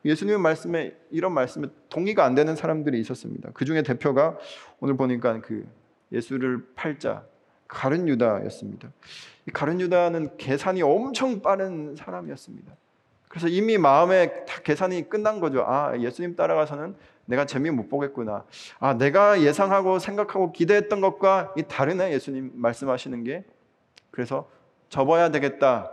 예수님의 0.07 0.39
말씀에 0.39 0.95
이런 1.11 1.33
말씀에 1.33 1.67
동의가 1.89 2.23
안 2.25 2.33
되는 2.33 2.55
사람들이 2.55 2.99
있었습니다. 3.01 3.49
그 3.53 3.65
중에 3.65 3.83
대표가 3.83 4.37
오늘 4.79 4.95
보니까 4.95 5.41
그 5.41 5.67
예수를 6.11 6.65
팔자 6.75 7.23
가른 7.67 8.07
유다였습니다. 8.07 8.89
이 9.47 9.51
가른 9.51 9.81
유다는 9.81 10.37
계산이 10.37 10.81
엄청 10.81 11.41
빠른 11.41 11.95
사람이었습니다. 11.95 12.73
그래서 13.27 13.49
이미 13.49 13.77
마음에 13.77 14.45
다 14.45 14.61
계산이 14.63 15.09
끝난 15.09 15.41
거죠. 15.41 15.65
아, 15.67 15.97
예수님 15.97 16.35
따라가서는 16.35 16.95
내가 17.25 17.45
재미 17.45 17.69
못 17.69 17.89
보겠구나. 17.89 18.45
아, 18.79 18.93
내가 18.93 19.41
예상하고 19.41 19.99
생각하고 19.99 20.53
기대했던 20.53 21.01
것과 21.01 21.53
이 21.57 21.63
다르네. 21.63 22.13
예수님 22.13 22.51
말씀하시는 22.55 23.23
게. 23.25 23.43
그래서 24.11 24.49
접어야 24.87 25.29
되겠다. 25.29 25.91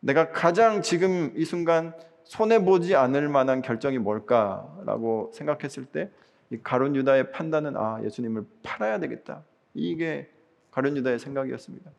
내가 0.00 0.32
가장 0.32 0.82
지금 0.82 1.32
이 1.34 1.46
순간 1.46 1.94
손해 2.24 2.64
보지 2.64 2.96
않을 2.96 3.28
만한 3.28 3.62
결정이 3.62 3.98
뭘까라고 3.98 5.30
생각했을 5.32 5.84
때 5.86 6.10
이 6.50 6.58
가론 6.62 6.94
유다의 6.94 7.32
판단은 7.32 7.76
아, 7.76 8.02
예수님을 8.04 8.44
팔아야 8.62 9.00
되겠다. 9.00 9.42
이게 9.74 10.30
가론 10.70 10.96
유다의 10.96 11.18
생각이었습니다. 11.18 11.90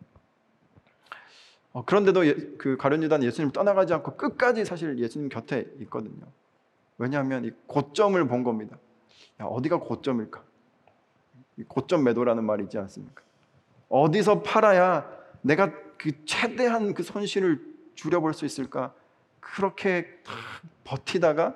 어, 1.73 1.83
그런데도 1.83 2.25
예, 2.27 2.33
그 2.57 2.77
가룟 2.77 3.03
유다는 3.03 3.27
예수님 3.27 3.51
떠나가지 3.51 3.93
않고 3.93 4.15
끝까지 4.15 4.63
사실 4.63 4.97
예수님 4.97 5.27
곁에 5.29 5.69
있거든요. 5.81 6.25
왜냐하면 6.97 7.43
이 7.43 7.51
고점을 7.67 8.25
본 8.27 8.43
겁니다. 8.43 8.77
야, 9.41 9.45
어디가 9.45 9.79
고점일까? 9.79 10.41
고점 11.67 12.03
매도라는 12.05 12.45
말이 12.45 12.63
있지 12.63 12.77
않습니까? 12.77 13.21
어디서 13.89 14.41
팔아야 14.41 15.09
내가 15.41 15.73
그 15.97 16.25
최대한 16.25 16.93
그 16.93 17.03
손실을 17.03 17.61
줄여볼 17.95 18.33
수 18.33 18.45
있을까? 18.45 18.93
그렇게 19.45 20.07
버티다가 20.83 21.55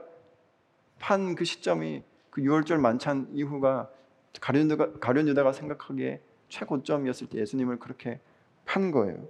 판 1.00 1.36
그 1.36 1.44
시점이 1.44 2.04
그 2.30 2.42
6월절 2.42 2.78
만찬 2.78 3.30
이후가 3.34 3.90
가룟 4.40 4.70
유다가, 4.72 4.94
가룟 5.00 5.28
유다가 5.28 5.52
생각하기에 5.52 6.22
최고점이었을 6.50 7.28
때 7.28 7.40
예수님을 7.40 7.80
그렇게 7.80 8.20
판 8.66 8.92
거예요. 8.92 9.28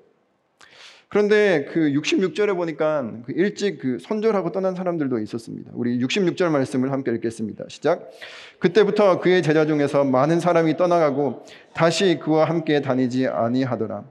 그런데 1.07 1.65
그 1.71 1.79
66절에 1.91 2.55
보니까 2.55 3.11
그 3.25 3.31
일찍 3.31 3.79
그 3.79 3.97
손절하고 3.97 4.51
떠난 4.51 4.75
사람들도 4.75 5.19
있었습니다. 5.19 5.71
우리 5.73 5.97
66절 5.99 6.49
말씀을 6.51 6.91
함께 6.91 7.11
읽겠습니다. 7.11 7.65
시작. 7.69 8.11
그때부터 8.59 9.19
그의 9.19 9.41
제자 9.41 9.65
중에서 9.65 10.03
많은 10.03 10.39
사람이 10.39 10.77
떠나가고 10.77 11.45
다시 11.73 12.19
그와 12.21 12.45
함께 12.45 12.81
다니지 12.81 13.27
아니하더라. 13.27 14.03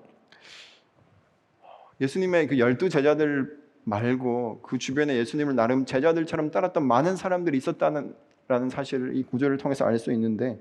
예수님의 2.00 2.48
그 2.48 2.58
열두 2.58 2.88
제자들 2.88 3.57
말고 3.88 4.60
그 4.62 4.78
주변에 4.78 5.16
예수님을 5.16 5.54
나름 5.54 5.86
제자들처럼 5.86 6.50
따랐던 6.50 6.86
많은 6.86 7.16
사람들이 7.16 7.56
있었다는 7.56 8.14
사실을 8.70 9.16
이 9.16 9.22
구절을 9.22 9.56
통해서 9.58 9.84
알 9.86 9.98
수 9.98 10.12
있는데 10.12 10.60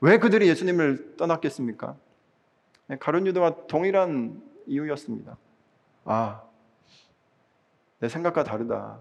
왜 0.00 0.18
그들이 0.18 0.48
예수님을 0.48 1.16
떠났겠습니까? 1.16 1.96
네, 2.88 2.96
가룟 2.98 3.26
유다와 3.26 3.66
동일한 3.68 4.42
이유였습니다. 4.66 5.36
아, 6.04 6.42
내 8.00 8.08
생각과 8.08 8.44
다르다. 8.44 8.98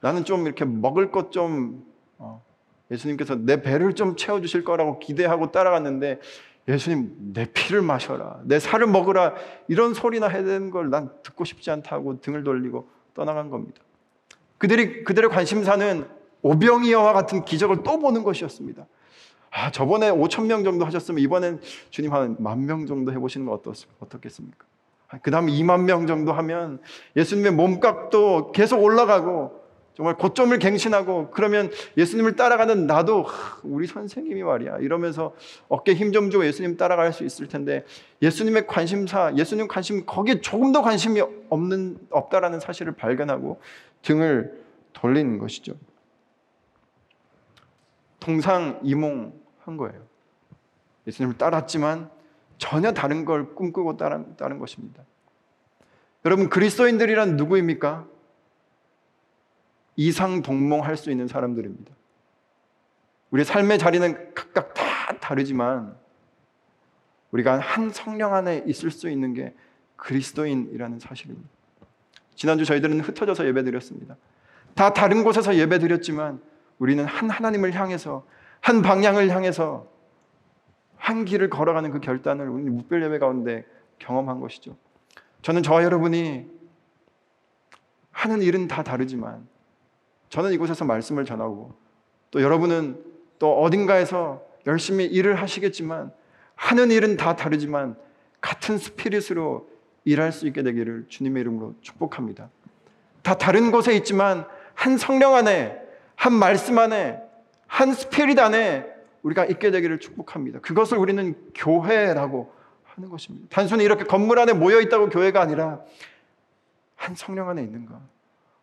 나는 0.00 0.24
좀 0.24 0.46
이렇게 0.46 0.64
먹을 0.64 1.10
것좀 1.10 1.84
어, 2.18 2.44
예수님께서 2.90 3.34
내 3.36 3.62
배를 3.62 3.94
좀 3.94 4.14
채워주실 4.16 4.64
거라고 4.64 4.98
기대하고 4.98 5.50
따라갔는데 5.50 6.20
예수님 6.66 7.32
내 7.34 7.44
피를 7.52 7.82
마셔라 7.82 8.40
내 8.44 8.58
살을 8.58 8.86
먹으라 8.86 9.34
이런 9.68 9.92
소리나 9.94 10.28
해야 10.28 10.42
되는 10.42 10.70
걸 10.70 10.88
난 10.90 11.10
듣고 11.22 11.44
싶지 11.44 11.70
않다고 11.70 12.20
등을 12.20 12.42
돌리고 12.44 12.88
떠나간 13.14 13.50
겁니다. 13.50 13.80
그들이 14.58 15.04
그들의 15.04 15.28
관심사는 15.30 16.06
오병이어와 16.42 17.12
같은 17.12 17.44
기적을 17.44 17.82
또 17.82 17.98
보는 17.98 18.22
것이었습니다. 18.22 18.86
아 19.50 19.70
저번에 19.70 20.10
5천 20.10 20.46
명 20.46 20.64
정도 20.64 20.84
하셨으면 20.84 21.20
이번엔 21.20 21.60
주님 21.90 22.12
한 22.12 22.36
만 22.40 22.66
명 22.66 22.86
정도 22.86 23.12
해보시는 23.12 23.46
거 23.46 23.60
어떻겠습니까? 24.00 24.66
그 25.22 25.30
다음 25.30 25.46
2만 25.46 25.82
명 25.84 26.06
정도 26.06 26.32
하면 26.32 26.80
예수님의 27.14 27.52
몸값도 27.52 28.52
계속 28.52 28.82
올라가고 28.82 29.63
정말 29.94 30.16
고점을 30.16 30.58
갱신하고 30.58 31.30
그러면 31.30 31.70
예수님을 31.96 32.34
따라가는 32.34 32.86
나도 32.86 33.26
우리 33.62 33.86
선생님이 33.86 34.42
말이야 34.42 34.78
이러면서 34.78 35.34
어깨 35.68 35.94
힘 35.94 36.12
좀 36.12 36.30
주고 36.30 36.44
예수님 36.44 36.76
따라갈 36.76 37.12
수 37.12 37.24
있을 37.24 37.48
텐데 37.48 37.84
예수님의 38.20 38.66
관심사 38.66 39.32
예수님 39.36 39.68
관심 39.68 40.04
거기에 40.04 40.40
조금 40.40 40.72
더 40.72 40.82
관심이 40.82 41.20
없는 41.48 41.98
없다라는 42.10 42.60
사실을 42.60 42.92
발견하고 42.92 43.60
등을 44.02 44.64
돌리는 44.92 45.38
것이죠. 45.38 45.74
동상이몽한 48.20 49.76
거예요. 49.76 50.02
예수님을 51.06 51.36
따랐지만 51.36 52.10
전혀 52.58 52.92
다른 52.92 53.24
걸 53.24 53.54
꿈꾸고 53.54 53.96
따른, 53.96 54.36
따른 54.36 54.58
것입니다. 54.58 55.02
여러분, 56.24 56.48
그리스도인들이란 56.48 57.36
누구입니까? 57.36 58.06
이상 59.96 60.42
동몽할 60.42 60.96
수 60.96 61.10
있는 61.10 61.28
사람들입니다. 61.28 61.92
우리 63.30 63.44
삶의 63.44 63.78
자리는 63.78 64.34
각각 64.34 64.74
다 64.74 64.84
다르지만 65.20 65.96
우리가 67.32 67.58
한 67.58 67.90
성령 67.90 68.34
안에 68.34 68.64
있을 68.66 68.90
수 68.90 69.08
있는 69.08 69.34
게 69.34 69.54
그리스도인이라는 69.96 71.00
사실입니다. 71.00 71.48
지난주 72.34 72.64
저희들은 72.64 73.00
흩어져서 73.00 73.46
예배드렸습니다. 73.46 74.16
다 74.74 74.92
다른 74.92 75.24
곳에서 75.24 75.56
예배드렸지만 75.56 76.40
우리는 76.78 77.04
한 77.04 77.30
하나님을 77.30 77.72
향해서 77.74 78.26
한 78.60 78.82
방향을 78.82 79.30
향해서 79.30 79.86
한 80.96 81.24
길을 81.24 81.50
걸어가는 81.50 81.90
그 81.90 82.00
결단을 82.00 82.48
우리 82.48 82.64
무별 82.64 83.02
예배 83.02 83.18
가운데 83.18 83.66
경험한 83.98 84.40
것이죠. 84.40 84.76
저는 85.42 85.62
저와 85.62 85.84
여러분이 85.84 86.46
하는 88.10 88.42
일은 88.42 88.68
다 88.68 88.82
다르지만 88.82 89.46
저는 90.34 90.52
이곳에서 90.52 90.84
말씀을 90.84 91.24
전하고 91.24 91.72
또 92.32 92.42
여러분은 92.42 93.00
또 93.38 93.62
어딘가에서 93.62 94.42
열심히 94.66 95.04
일을 95.04 95.36
하시겠지만 95.36 96.10
하는 96.56 96.90
일은 96.90 97.16
다 97.16 97.36
다르지만 97.36 97.94
같은 98.40 98.76
스피릿으로 98.76 99.68
일할 100.04 100.32
수 100.32 100.48
있게 100.48 100.64
되기를 100.64 101.06
주님의 101.08 101.40
이름으로 101.42 101.76
축복합니다. 101.82 102.50
다 103.22 103.38
다른 103.38 103.70
곳에 103.70 103.94
있지만 103.94 104.44
한 104.74 104.98
성령 104.98 105.36
안에 105.36 105.80
한 106.16 106.32
말씀 106.32 106.80
안에 106.80 107.22
한 107.68 107.92
스피릿 107.92 108.36
안에 108.40 108.92
우리가 109.22 109.44
있게 109.44 109.70
되기를 109.70 110.00
축복합니다. 110.00 110.58
그것을 110.58 110.98
우리는 110.98 111.36
교회라고 111.54 112.52
하는 112.82 113.08
것입니다. 113.08 113.46
단순히 113.50 113.84
이렇게 113.84 114.02
건물 114.02 114.40
안에 114.40 114.52
모여 114.52 114.80
있다고 114.80 115.10
교회가 115.10 115.40
아니라 115.40 115.80
한 116.96 117.14
성령 117.14 117.48
안에 117.48 117.62
있는가? 117.62 118.13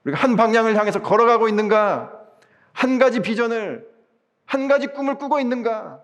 우리가 0.03 0.19
한 0.19 0.35
방향을 0.35 0.75
향해서 0.77 1.01
걸어가고 1.01 1.47
있는가? 1.47 2.17
한 2.73 2.99
가지 2.99 3.21
비전을 3.21 3.89
한 4.45 4.67
가지 4.67 4.87
꿈을 4.87 5.17
꾸고 5.17 5.39
있는가? 5.39 6.03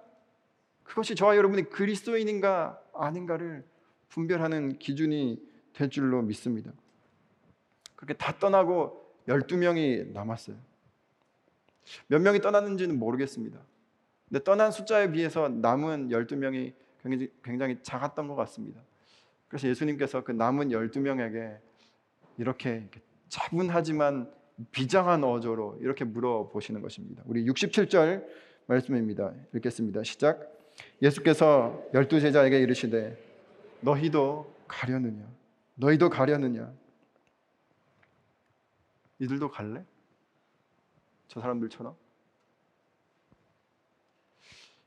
그것이 0.83 1.15
저와 1.15 1.35
여러분이 1.35 1.69
그리스도인인가 1.69 2.79
아닌가를 2.93 3.65
분별하는 4.09 4.79
기준이 4.79 5.41
될 5.73 5.89
줄로 5.89 6.21
믿습니다. 6.21 6.71
그렇게 7.95 8.13
다 8.13 8.37
떠나고 8.39 9.05
12명이 9.27 10.11
남았어요. 10.13 10.55
몇 12.07 12.21
명이 12.21 12.41
떠났는지는 12.41 12.97
모르겠습니다. 12.97 13.59
근데 14.29 14.43
떠난 14.43 14.71
숫자에 14.71 15.11
비해서 15.11 15.49
남은 15.49 16.09
12명이 16.09 16.73
굉장히, 17.01 17.31
굉장히 17.43 17.77
작았던 17.81 18.27
것 18.27 18.35
같습니다. 18.35 18.81
그래서 19.47 19.67
예수님께서 19.67 20.23
그 20.23 20.31
남은 20.31 20.69
12명에게 20.69 21.57
이렇게 22.37 22.89
차분하지만 23.29 24.31
비장한 24.71 25.23
어조로 25.23 25.77
이렇게 25.81 26.03
물어보시는 26.03 26.81
것입니다. 26.81 27.23
우리 27.25 27.45
67절 27.45 28.25
말씀입니다. 28.65 29.31
읽겠습니다. 29.55 30.03
시작. 30.03 30.51
예수께서 31.01 31.83
열두 31.93 32.19
제자에게 32.19 32.59
이르시되 32.59 33.17
너희도 33.81 34.53
가려느냐? 34.67 35.25
너희도 35.75 36.09
가려느냐? 36.09 36.71
이들도 39.19 39.49
갈래? 39.49 39.83
저 41.27 41.41
사람들처럼? 41.41 41.95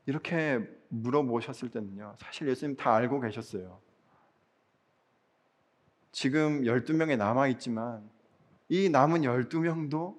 이렇게 0.07 0.61
물어보셨을 0.89 1.71
때는요. 1.71 2.17
사실 2.19 2.49
예수님 2.49 2.77
다 2.77 2.95
알고 2.95 3.21
계셨어요. 3.21 3.81
지금 6.13 6.63
12명이 6.63 7.17
남아 7.17 7.49
있지만 7.49 8.09
이 8.71 8.89
남은 8.89 9.23
12명도 9.23 10.17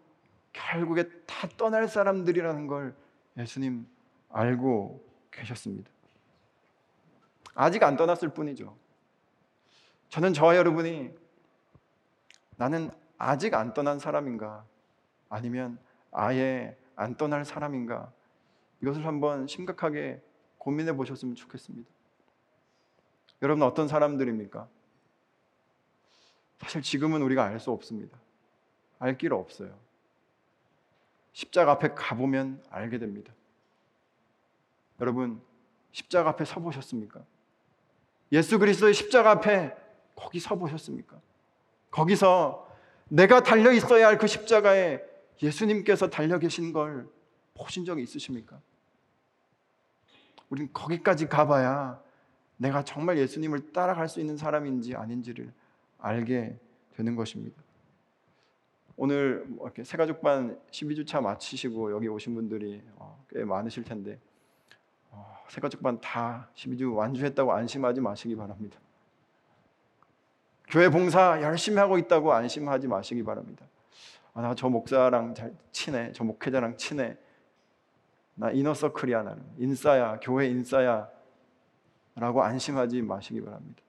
결국에 0.52 1.10
다 1.26 1.48
떠날 1.58 1.88
사람들이라는 1.88 2.68
걸 2.68 2.94
예수님 3.38 3.88
알고 4.30 5.02
계셨습니다. 5.32 5.90
아직 7.56 7.82
안 7.84 7.96
떠났을 7.96 8.34
뿐이죠. 8.34 8.78
저는 10.10 10.34
저와 10.34 10.58
여러분이 10.58 11.12
나는 12.58 12.92
아직 13.18 13.54
안 13.54 13.74
떠난 13.74 14.00
사람인가 14.00 14.66
아니면 15.30 15.80
아예 16.12 16.78
안 16.98 17.16
떠날 17.16 17.46
사람인가 17.46 18.12
이것을 18.82 19.06
한번 19.06 19.48
심각하게 19.48 20.22
고민해 20.58 20.98
보셨으면 20.98 21.36
좋겠습니다. 21.36 21.90
여러분 23.44 23.64
어떤 23.64 23.88
사람들입니까? 23.88 24.68
사실 26.60 26.82
지금은 26.82 27.22
우리가 27.22 27.46
알 27.46 27.58
수 27.58 27.72
없습니다. 27.72 28.20
알 29.02 29.18
길 29.18 29.34
없어요. 29.34 29.76
십자가 31.34 31.72
앞에 31.74 31.96
가보면 31.96 32.64
알게 32.70 33.00
됩니다. 33.00 33.34
여러분, 35.00 35.42
십자가 35.92 36.30
앞에 36.30 36.46
서 36.46 36.60
보셨습니까? 36.60 37.22
예수 38.32 38.60
그리스도의 38.60 38.94
십자가 38.94 39.32
앞에 39.32 39.76
거기 40.16 40.40
서 40.40 40.56
보셨습니까? 40.56 41.20
거기서 41.90 42.70
내가 43.10 43.42
달려 43.42 43.72
있어야 43.72 44.08
할 44.08 44.18
그 44.18 44.28
십자가에 44.28 45.02
예수님께서 45.42 46.10
달려 46.10 46.38
계신 46.38 46.72
걸 46.72 47.10
보신 47.56 47.84
적이 47.84 48.04
있으십니까? 48.04 48.62
우린 50.50 50.72
거기까지 50.72 51.28
가봐야 51.28 52.00
내가 52.58 52.84
정말 52.84 53.18
예수님을 53.18 53.74
따라갈 53.74 54.08
수 54.08 54.20
있는 54.20 54.38
사람인지 54.38 54.96
아닌지를 54.96 55.52
알게 55.98 56.60
되는 56.96 57.16
것입니다. 57.16 57.61
오늘 59.04 59.44
뭐 59.48 59.66
이렇게 59.66 59.84
새가족반 59.84 60.60
12주차 60.70 61.24
마치시고 61.24 61.92
여기 61.92 62.08
오신 62.08 62.36
분들이 62.36 62.84
어, 62.98 63.26
꽤 63.32 63.44
많으실 63.44 63.84
텐데 63.84 64.20
어, 65.10 65.44
새가족반 65.48 66.00
다 66.02 66.52
12주 66.54 66.96
완주했다고 66.96 67.52
안심하지 67.52 68.00
마시기 68.00 68.36
바랍니다. 68.36 68.80
교회 70.68 70.88
봉사 70.88 71.42
열심히 71.42 71.80
하고 71.80 71.98
있다고 71.98 72.32
안심하지 72.32 72.88
마시기 72.88 73.24
바랍니다. 73.24 73.66
아, 74.36 74.44
나 74.44 74.54
저 74.54 74.70
목사랑 74.70 75.34
잘 75.34 75.52
친해, 75.72 76.12
저 76.12 76.24
목회자랑 76.24 76.78
친해. 76.78 77.18
나 78.36 78.52
이너서클이야 78.52 79.24
나는 79.24 79.44
인싸야, 79.58 80.20
교회 80.20 80.46
인싸야. 80.46 81.10
라고 82.18 82.44
안심하지 82.44 83.02
마시기 83.02 83.42
바랍니다. 83.42 83.82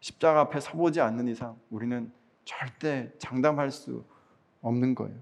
십자가 0.00 0.40
앞에 0.40 0.60
서보지 0.60 1.00
않는 1.00 1.28
이상 1.28 1.58
우리는 1.70 2.12
절대 2.46 3.12
장담할 3.18 3.70
수 3.70 4.02
없는 4.62 4.94
거예요. 4.94 5.14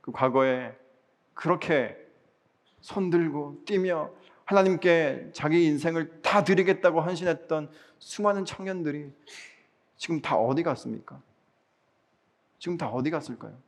그 0.00 0.10
과거에 0.12 0.74
그렇게 1.34 1.98
손들고 2.80 3.64
뛰며 3.66 4.10
하나님께 4.46 5.30
자기 5.34 5.66
인생을 5.66 6.22
다 6.22 6.42
드리겠다고 6.42 7.02
헌신했던 7.02 7.70
수많은 7.98 8.46
청년들이 8.46 9.12
지금 9.98 10.22
다 10.22 10.36
어디 10.36 10.62
갔습니까? 10.62 11.20
지금 12.58 12.78
다 12.78 12.88
어디 12.88 13.10
갔을까요? 13.10 13.58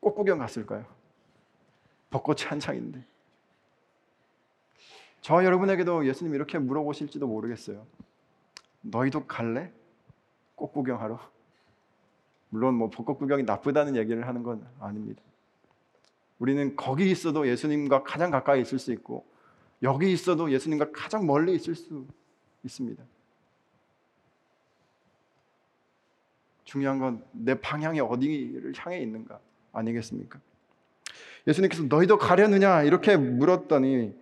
꽃구경 0.00 0.38
갔을까요? 0.38 0.86
벚꽃이 2.08 2.42
한창인데. 2.44 3.04
저 5.20 5.44
여러분에게도 5.44 6.06
예수님 6.06 6.34
이렇게 6.34 6.58
물어보실지도 6.58 7.26
모르겠어요. 7.26 7.86
너희도 8.80 9.26
갈래? 9.26 9.70
꽃 10.60 10.72
구경하러? 10.72 11.18
물론 12.50 12.74
뭐 12.74 12.90
벚꽃 12.90 13.18
구경이 13.18 13.44
나쁘다는 13.44 13.96
얘기를 13.96 14.26
하는 14.28 14.42
건 14.42 14.66
아닙니다. 14.78 15.22
우리는 16.38 16.76
거기 16.76 17.10
있어도 17.10 17.48
예수님과 17.48 18.02
가장 18.02 18.30
가까이 18.30 18.60
있을 18.60 18.78
수 18.78 18.92
있고 18.92 19.26
여기 19.82 20.12
있어도 20.12 20.50
예수님과 20.50 20.92
가장 20.92 21.26
멀리 21.26 21.54
있을 21.54 21.74
수 21.74 22.06
있습니다. 22.64 23.02
중요한 26.64 26.98
건 26.98 27.22
내 27.32 27.54
방향이 27.54 28.00
어디를 28.00 28.72
향해 28.76 29.00
있는가 29.00 29.40
아니겠습니까? 29.72 30.38
예수님께서 31.46 31.84
너희도 31.84 32.18
가려느냐 32.18 32.82
이렇게 32.82 33.16
물었더니 33.16 34.14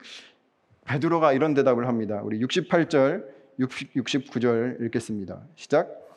베드로가 0.84 1.32
이런 1.32 1.52
대답을 1.52 1.86
합니다. 1.86 2.22
우리 2.22 2.40
68절, 2.40 3.26
60, 3.58 3.92
69절 3.94 4.80
읽겠습니다. 4.86 5.42
시작. 5.56 6.07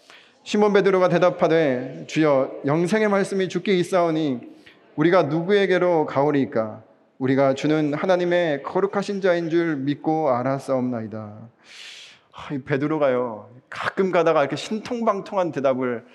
시몬 0.43 0.73
베드로가 0.73 1.07
대답하되 1.09 2.05
주여 2.07 2.61
영생의 2.65 3.09
말씀이 3.09 3.47
주께 3.47 3.77
있사오니 3.77 4.41
우리가 4.95 5.23
누구에게로 5.23 6.07
가오리까? 6.07 6.81
우리가 7.19 7.53
주는 7.53 7.93
하나님의 7.93 8.63
거룩하신 8.63 9.21
자인 9.21 9.51
줄 9.51 9.75
믿고 9.75 10.29
알았사옵나이다. 10.29 11.19
아, 12.33 12.49
베드로가요 12.65 13.51
가끔 13.69 14.11
가다가 14.11 14.41
이렇게 14.41 14.55
신통방통한 14.55 15.51
대답을 15.51 16.05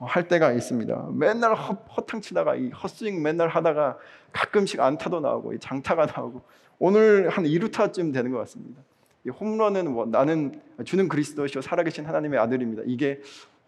할 0.00 0.28
때가 0.28 0.52
있습니다. 0.52 1.10
맨날 1.12 1.54
허, 1.54 1.74
허탕치다가 1.74 2.56
이 2.56 2.70
헛스윙 2.70 3.22
맨날 3.22 3.48
하다가 3.48 3.98
가끔씩 4.32 4.80
안타도 4.80 5.20
나오고 5.20 5.58
장타가 5.58 6.06
나오고 6.06 6.40
오늘 6.78 7.28
한 7.28 7.44
2루타쯤 7.44 8.14
되는 8.14 8.32
것 8.32 8.38
같습니다. 8.38 8.80
이 9.26 9.28
홈런은 9.28 9.92
뭐 9.92 10.06
나는 10.06 10.62
주는 10.86 11.06
그리스도시요 11.06 11.60
살아계신 11.60 12.06
하나님의 12.06 12.40
아들입니다. 12.40 12.82
이게 12.86 13.20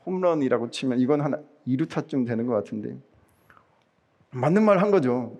홈런이라고 0.06 0.70
치면 0.70 0.98
이건 1.00 1.20
한 1.20 1.44
2루타쯤 1.66 2.26
되는 2.26 2.46
것 2.46 2.54
같은데 2.54 2.96
맞는 4.30 4.62
말 4.64 4.78
한 4.78 4.90
거죠. 4.90 5.36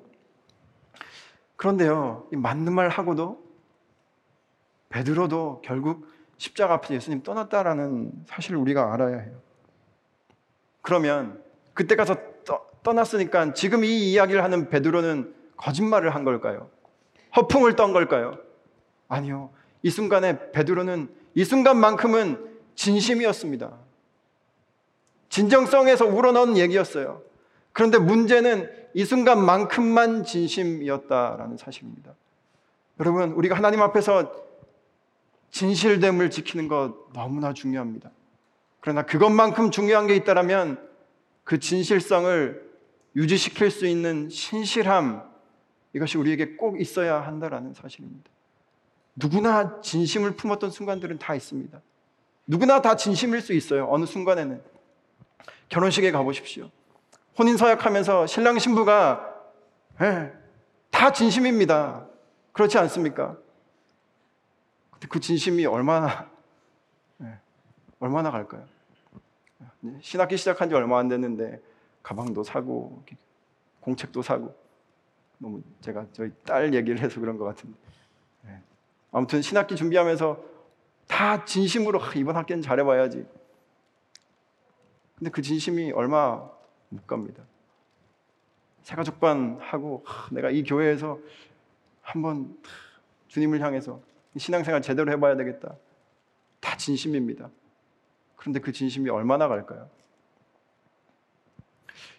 그런데요, 1.57 2.29
이 2.33 2.37
맞는 2.37 2.73
말 2.73 2.89
하고도 2.89 3.43
베드로도 4.91 5.63
결국 5.65 6.07
십자가 6.37 6.75
앞에서 6.75 6.95
예수님 6.95 7.23
떠났다라는 7.23 8.13
사실을 8.27 8.59
우리가 8.59 8.93
알아야 8.93 9.19
해요. 9.19 9.41
그러면 10.83 11.43
그때 11.75 11.97
가서 11.97 12.17
떠, 12.45 12.93
났으니까 12.93 13.53
지금 13.53 13.83
이 13.83 14.13
이야기를 14.13 14.45
하는 14.45 14.69
베드로는 14.69 15.35
거짓말을 15.57 16.15
한 16.15 16.23
걸까요? 16.23 16.71
허풍을 17.35 17.75
떤 17.75 17.93
걸까요? 17.93 18.39
아니요. 19.09 19.51
이 19.83 19.91
순간에 19.91 20.53
베드로는 20.53 21.09
이 21.35 21.45
순간만큼은 21.45 22.59
진심이었습니다. 22.77 23.77
진정성에서 25.37 26.07
우러나온 26.07 26.57
얘기였어요. 26.57 27.23
그런데 27.75 27.99
문제는 27.99 28.71
이 28.95 29.05
순간만큼만 29.05 30.25
진심이었다라는 30.25 31.59
사실입니다. 31.59 32.15
여러분, 33.01 33.33
우리가 33.33 33.55
하나님 33.55 33.83
앞에서 33.83 34.33
진실됨을 35.51 36.31
지키는 36.31 36.69
것 36.69 37.13
너무나 37.13 37.53
중요합니다. 37.53 38.11
그러나 38.81 39.03
그것만큼 39.03 39.71
중요한 39.71 40.07
게 40.07 40.17
있다면 40.17 40.81
그 41.45 41.59
진실성을 41.59 42.71
유지시킬 43.15 43.71
수 43.71 43.87
있는 43.87 44.31
신실함 44.31 45.23
이것이 45.93 46.17
우리에게 46.17 46.57
꼭 46.57 46.81
있어야 46.81 47.21
한다라는 47.21 47.75
사실입니다. 47.75 48.31
누구나 49.15 49.83
진심을 49.83 50.37
품었던 50.37 50.71
순간들은 50.71 51.19
다 51.19 51.35
있습니다. 51.35 51.79
누구나 52.47 52.81
다 52.81 52.97
진심일 52.97 53.43
수 53.43 53.53
있어요. 53.53 53.87
어느 53.91 54.07
순간에는 54.07 54.76
결혼식에 55.69 56.11
가보십시오. 56.13 56.71
혼인 57.39 57.57
서약하면서 57.57 58.27
신랑 58.27 58.59
신부가 58.59 59.35
예, 60.01 60.33
다 60.91 61.13
진심입니다. 61.13 62.07
그렇지 62.53 62.79
않습니까? 62.79 63.37
근데 64.93 65.09
그 65.09 65.21
진심이 65.21 65.67
얼마나 65.67 66.31
예, 67.23 67.39
얼마나 68.01 68.31
갈까요? 68.31 68.65
신학기 70.01 70.37
시작한 70.37 70.69
지 70.69 70.75
얼마 70.75 70.99
안 70.99 71.09
됐는데 71.09 71.61
가방도 72.03 72.43
사고 72.43 73.03
공책도 73.81 74.23
사고 74.23 74.55
너무 75.39 75.63
제가 75.81 76.07
저희 76.13 76.31
딸 76.45 76.73
얘기를 76.75 77.01
해서 77.01 77.21
그런 77.21 77.37
것 77.37 77.45
같은데 77.45 77.77
네. 78.43 78.61
아무튼 79.13 79.43
신학기 79.43 79.77
준비하면서 79.77 80.57
다 81.07 81.45
진심으로 81.45 82.03
아, 82.03 82.13
이번 82.15 82.37
학기는 82.37 82.63
잘해봐야지 82.63 83.27
근데 85.17 85.31
그 85.31 85.43
진심이 85.43 85.93
얼마 85.93 86.49
못 86.89 87.07
갑니다 87.07 87.43
새가족반 88.83 89.59
하고 89.61 90.05
아, 90.07 90.29
내가 90.33 90.51
이 90.51 90.63
교회에서 90.63 91.19
한번 92.03 92.57
주님을 93.29 93.61
향해서 93.61 94.01
신앙생활 94.37 94.83
제대로 94.83 95.11
해봐야 95.11 95.37
되겠다 95.37 95.77
다 96.61 96.77
진심입니다 96.77 97.51
그런데 98.37 98.61
그 98.61 98.71
진심이 98.71 99.11
얼마나 99.11 99.49
갈까요? 99.49 99.91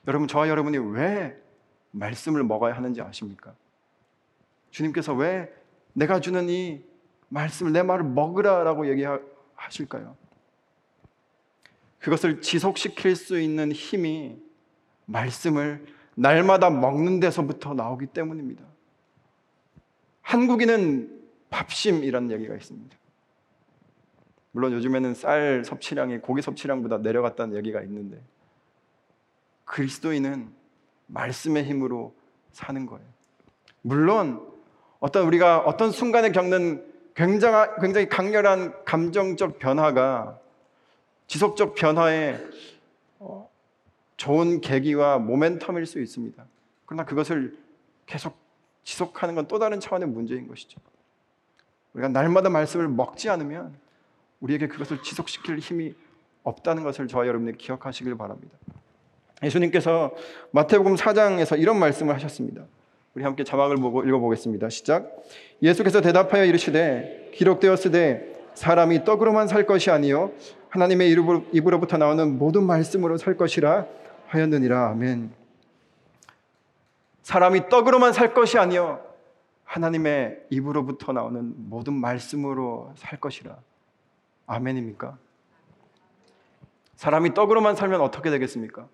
여러분, 0.07 0.27
저와 0.27 0.49
여러분이 0.49 0.77
왜 0.77 1.41
말씀을 1.91 2.43
먹어야 2.43 2.75
하는지 2.75 3.01
아십니까? 3.01 3.53
주님께서 4.71 5.13
왜 5.13 5.53
내가 5.93 6.19
주는 6.19 6.49
이 6.49 6.83
말씀을 7.29 7.71
내 7.71 7.83
말을 7.83 8.03
먹으라라고 8.03 8.89
얘기하실까요? 8.89 10.15
그것을 11.99 12.41
지속시킬 12.41 13.15
수 13.15 13.39
있는 13.39 13.71
힘이 13.71 14.37
말씀을 15.05 15.85
날마다 16.15 16.69
먹는 16.69 17.19
데서부터 17.19 17.73
나오기 17.73 18.07
때문입니다. 18.07 18.63
한국인은 20.21 21.21
밥심이라는 21.49 22.31
얘기가 22.31 22.55
있습니다. 22.55 22.97
물론 24.51 24.73
요즘에는 24.73 25.13
쌀 25.13 25.63
섭취량이 25.63 26.19
고기 26.19 26.41
섭취량보다 26.41 26.97
내려갔다는 26.97 27.55
얘기가 27.57 27.81
있는데 27.83 28.21
그리스도인은 29.65 30.51
말씀의 31.07 31.63
힘으로 31.65 32.15
사는 32.51 32.85
거예요. 32.85 33.05
물론 33.81 34.45
어떤 34.99 35.27
우리가 35.27 35.59
어떤 35.59 35.91
순간에 35.91 36.31
겪는 36.31 36.83
굉장히, 37.15 37.69
굉장히 37.79 38.09
강렬한 38.09 38.83
감정적 38.83 39.59
변화가 39.59 40.39
지속적 41.27 41.75
변화의 41.75 42.43
어, 43.19 43.49
좋은 44.15 44.61
계기와 44.61 45.19
모멘텀일 45.19 45.85
수 45.85 45.99
있습니다. 45.99 46.45
그러나 46.85 47.05
그것을 47.05 47.57
계속 48.05 48.37
지속하는 48.83 49.35
건 49.35 49.47
또 49.47 49.59
다른 49.59 49.79
차원의 49.79 50.07
문제인 50.07 50.47
것이죠. 50.47 50.79
우리가 51.93 52.07
날마다 52.09 52.49
말씀을 52.49 52.87
먹지 52.87 53.29
않으면 53.29 53.75
우리에게 54.39 54.67
그것을 54.67 55.01
지속시킬 55.03 55.59
힘이 55.59 55.93
없다는 56.43 56.83
것을 56.83 57.07
저와 57.07 57.27
여러분이 57.27 57.57
기억하시길 57.57 58.15
바랍니다. 58.15 58.57
예수님께서 59.43 60.15
마태복음 60.51 60.95
4장에서 60.95 61.59
이런 61.59 61.77
말씀을 61.79 62.15
하셨습니다. 62.15 62.65
우리 63.13 63.23
함께 63.23 63.43
자막을 63.43 63.77
보고 63.77 64.03
읽어보겠습니다. 64.03 64.69
시작. 64.69 65.11
예수께서 65.61 66.01
대답하여 66.01 66.45
이르시되 66.45 67.31
기록되었으되 67.33 68.36
사람이 68.57 69.03
떡으로만 69.03 69.47
살 69.47 69.67
것이 69.67 69.91
아니요 69.91 70.31
하나님의 70.69 71.11
입으로부터 71.53 71.97
나오는 71.97 72.39
모든 72.39 72.63
말씀으로 72.63 73.17
살 73.17 73.37
것이라 73.37 73.85
하였느니라. 74.25 74.89
아멘. 74.89 75.31
사람이 77.21 77.69
떡으로만 77.69 78.13
살 78.13 78.33
것이 78.33 78.57
아니요 78.57 79.05
하나님의 79.63 80.47
입으로부터 80.49 81.13
나오는 81.13 81.53
모든 81.69 81.93
말씀으로 81.93 82.93
살 82.97 83.19
것이라. 83.19 83.55
아멘입니까? 84.47 85.19
사람이 86.95 87.35
떡으로만 87.35 87.75
살면 87.75 88.01
어떻게 88.01 88.31
되겠습니까? 88.31 88.87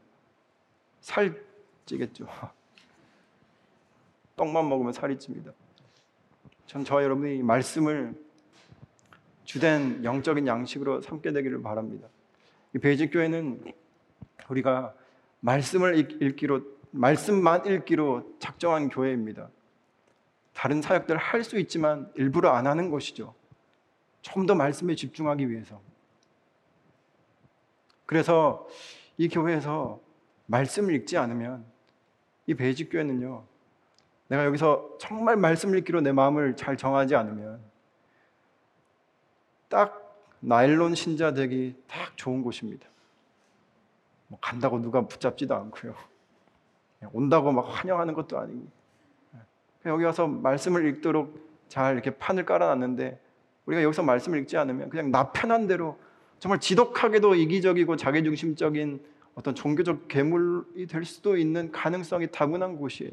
살 0.99 1.41
찌겠죠. 1.85 2.27
떡만 4.35 4.67
먹으면 4.67 4.91
살이 4.91 5.17
찝니다. 5.17 5.53
전 6.65 6.83
저와 6.83 7.03
여러분이 7.03 7.43
말씀을 7.43 8.13
주된 9.53 10.03
영적인 10.03 10.47
양식으로 10.47 11.01
삼게 11.01 11.31
되기를 11.31 11.61
바랍니다. 11.61 12.07
이 12.75 12.79
베이직 12.79 13.11
교회는 13.13 13.63
우리가 14.49 14.95
말씀을 15.41 15.95
읽기로 16.23 16.61
말씀만 16.89 17.67
읽기로 17.67 18.37
작정한 18.39 18.89
교회입니다. 18.89 19.49
다른 20.53 20.81
사역들 20.81 21.17
할 21.17 21.43
수 21.43 21.59
있지만 21.59 22.11
일부러 22.15 22.49
안 22.49 22.65
하는 22.65 22.89
것이죠. 22.89 23.35
좀 24.23 24.47
더 24.47 24.55
말씀에 24.55 24.95
집중하기 24.95 25.47
위해서. 25.51 25.79
그래서 28.07 28.67
이 29.17 29.29
교회에서 29.29 30.01
말씀을 30.47 30.95
읽지 30.95 31.15
않으면 31.15 31.63
이 32.47 32.55
베이직 32.55 32.89
교회는요. 32.91 33.45
내가 34.29 34.45
여기서 34.45 34.97
정말 34.99 35.37
말씀을 35.37 35.77
읽기로 35.77 36.01
내 36.01 36.11
마음을 36.11 36.55
잘 36.55 36.75
정하지 36.75 37.13
않으면 37.13 37.72
딱 39.73 40.15
나일론 40.39 40.93
신자 40.93 41.33
되기 41.33 41.75
딱 41.87 42.15
좋은 42.15 42.43
곳입니다. 42.43 42.85
뭐 44.27 44.37
간다고 44.39 44.79
누가 44.79 45.01
붙잡지도 45.01 45.55
않고요. 45.55 45.95
온다고 47.11 47.51
막 47.51 47.63
환영하는 47.63 48.13
것도 48.13 48.37
아니고 48.37 48.67
여기 49.87 50.03
와서 50.03 50.27
말씀을 50.27 50.85
읽도록 50.89 51.49
잘 51.69 51.95
이렇게 51.95 52.11
판을 52.11 52.45
깔아놨는데 52.45 53.19
우리가 53.65 53.81
여기서 53.81 54.03
말씀을 54.03 54.39
읽지 54.41 54.57
않으면 54.57 54.91
그냥 54.91 55.09
나 55.09 55.31
편한 55.31 55.65
대로 55.65 55.97
정말 56.37 56.59
지독하게도 56.59 57.33
이기적이고 57.33 57.95
자기중심적인 57.95 59.03
어떤 59.33 59.55
종교적 59.55 60.07
괴물이 60.07 60.85
될 60.85 61.03
수도 61.03 61.35
있는 61.35 61.71
가능성이 61.71 62.27
다분한 62.27 62.77
곳이에요. 62.77 63.11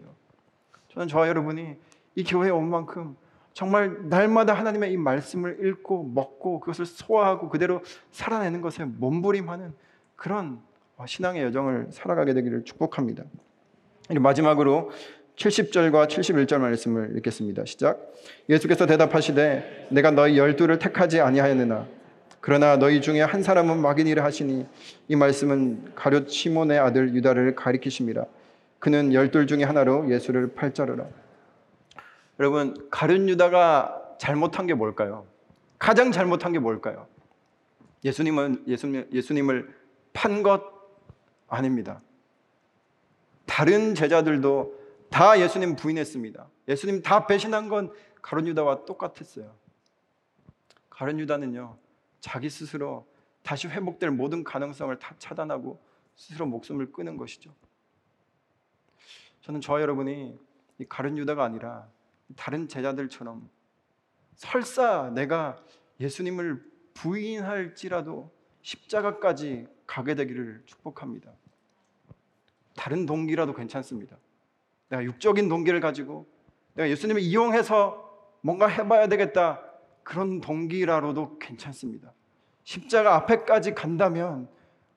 저는 0.90 1.08
저와 1.08 1.28
여러분이 1.28 1.76
이 2.16 2.24
교회에 2.24 2.50
온 2.50 2.68
만큼 2.68 3.16
정말 3.52 4.08
날마다 4.08 4.54
하나님의 4.54 4.92
이 4.92 4.96
말씀을 4.96 5.66
읽고 5.66 6.04
먹고 6.04 6.60
그것을 6.60 6.86
소화하고 6.86 7.48
그대로 7.48 7.82
살아내는 8.12 8.60
것에 8.60 8.84
몸부림하는 8.84 9.72
그런 10.16 10.60
신앙의 11.06 11.42
여정을 11.44 11.88
살아가게 11.90 12.34
되기를 12.34 12.64
축복합니다. 12.64 13.24
마지막으로 14.18 14.90
70절과 15.36 16.08
71절 16.08 16.58
말씀을 16.58 17.16
읽겠습니다. 17.16 17.64
시작. 17.64 18.12
예수께서 18.48 18.86
대답하시되 18.86 19.88
내가 19.90 20.10
너희 20.10 20.36
열두를 20.36 20.78
택하지 20.78 21.20
아니하였느나 21.20 21.86
그러나 22.40 22.76
너희 22.76 23.00
중에 23.00 23.20
한 23.20 23.42
사람은 23.42 23.80
막인이라 23.80 24.24
하시니 24.24 24.66
이 25.08 25.16
말씀은 25.16 25.92
가룟 25.94 26.28
시몬의 26.28 26.78
아들 26.78 27.14
유다를 27.14 27.54
가리키심이라. 27.54 28.24
그는 28.78 29.12
열둘 29.12 29.46
중에 29.46 29.64
하나로 29.64 30.10
예수를 30.10 30.54
팔자르라. 30.54 31.06
여러분 32.40 32.88
가룟 32.90 33.28
유다가 33.28 34.16
잘못한 34.18 34.66
게 34.66 34.72
뭘까요? 34.72 35.26
가장 35.78 36.10
잘못한 36.10 36.52
게 36.52 36.58
뭘까요? 36.58 37.06
예수님은 38.02 38.64
예수님, 38.66 39.10
예수님을 39.12 39.78
판 40.14 40.42
것 40.42 40.62
아닙니다. 41.48 42.00
다른 43.44 43.94
제자들도 43.94 44.80
다 45.10 45.38
예수님 45.38 45.76
부인했습니다. 45.76 46.48
예수님 46.66 47.02
다 47.02 47.26
배신한 47.26 47.68
건 47.68 47.92
가룟 48.22 48.46
유다와 48.48 48.86
똑같았어요. 48.86 49.54
가룟 50.88 51.20
유다는요 51.20 51.76
자기 52.20 52.48
스스로 52.48 53.06
다시 53.42 53.68
회복될 53.68 54.12
모든 54.12 54.44
가능성을 54.44 54.98
다 54.98 55.14
차단하고 55.18 55.78
스스로 56.16 56.46
목숨을 56.46 56.90
끊은 56.92 57.18
것이죠. 57.18 57.52
저는 59.42 59.60
저 59.60 59.78
여러분이 59.82 60.38
이 60.78 60.84
가룟 60.88 61.18
유다가 61.18 61.44
아니라 61.44 61.86
다른 62.36 62.68
제자들처럼 62.68 63.48
설사 64.34 65.10
내가 65.10 65.62
예수님을 65.98 66.62
부인할지라도 66.94 68.30
십자가까지 68.62 69.66
가게 69.86 70.14
되기를 70.14 70.62
축복합니다. 70.66 71.32
다른 72.74 73.06
동기라도 73.06 73.54
괜찮습니다. 73.54 74.16
내가 74.88 75.04
육적인 75.04 75.48
동기를 75.48 75.80
가지고 75.80 76.26
내가 76.74 76.88
예수님을 76.88 77.20
이용해서 77.20 78.08
뭔가 78.42 78.66
해봐야 78.66 79.08
되겠다. 79.08 79.62
그런 80.02 80.40
동기라도 80.40 81.38
괜찮습니다. 81.38 82.12
십자가 82.64 83.16
앞에까지 83.16 83.74
간다면 83.74 84.48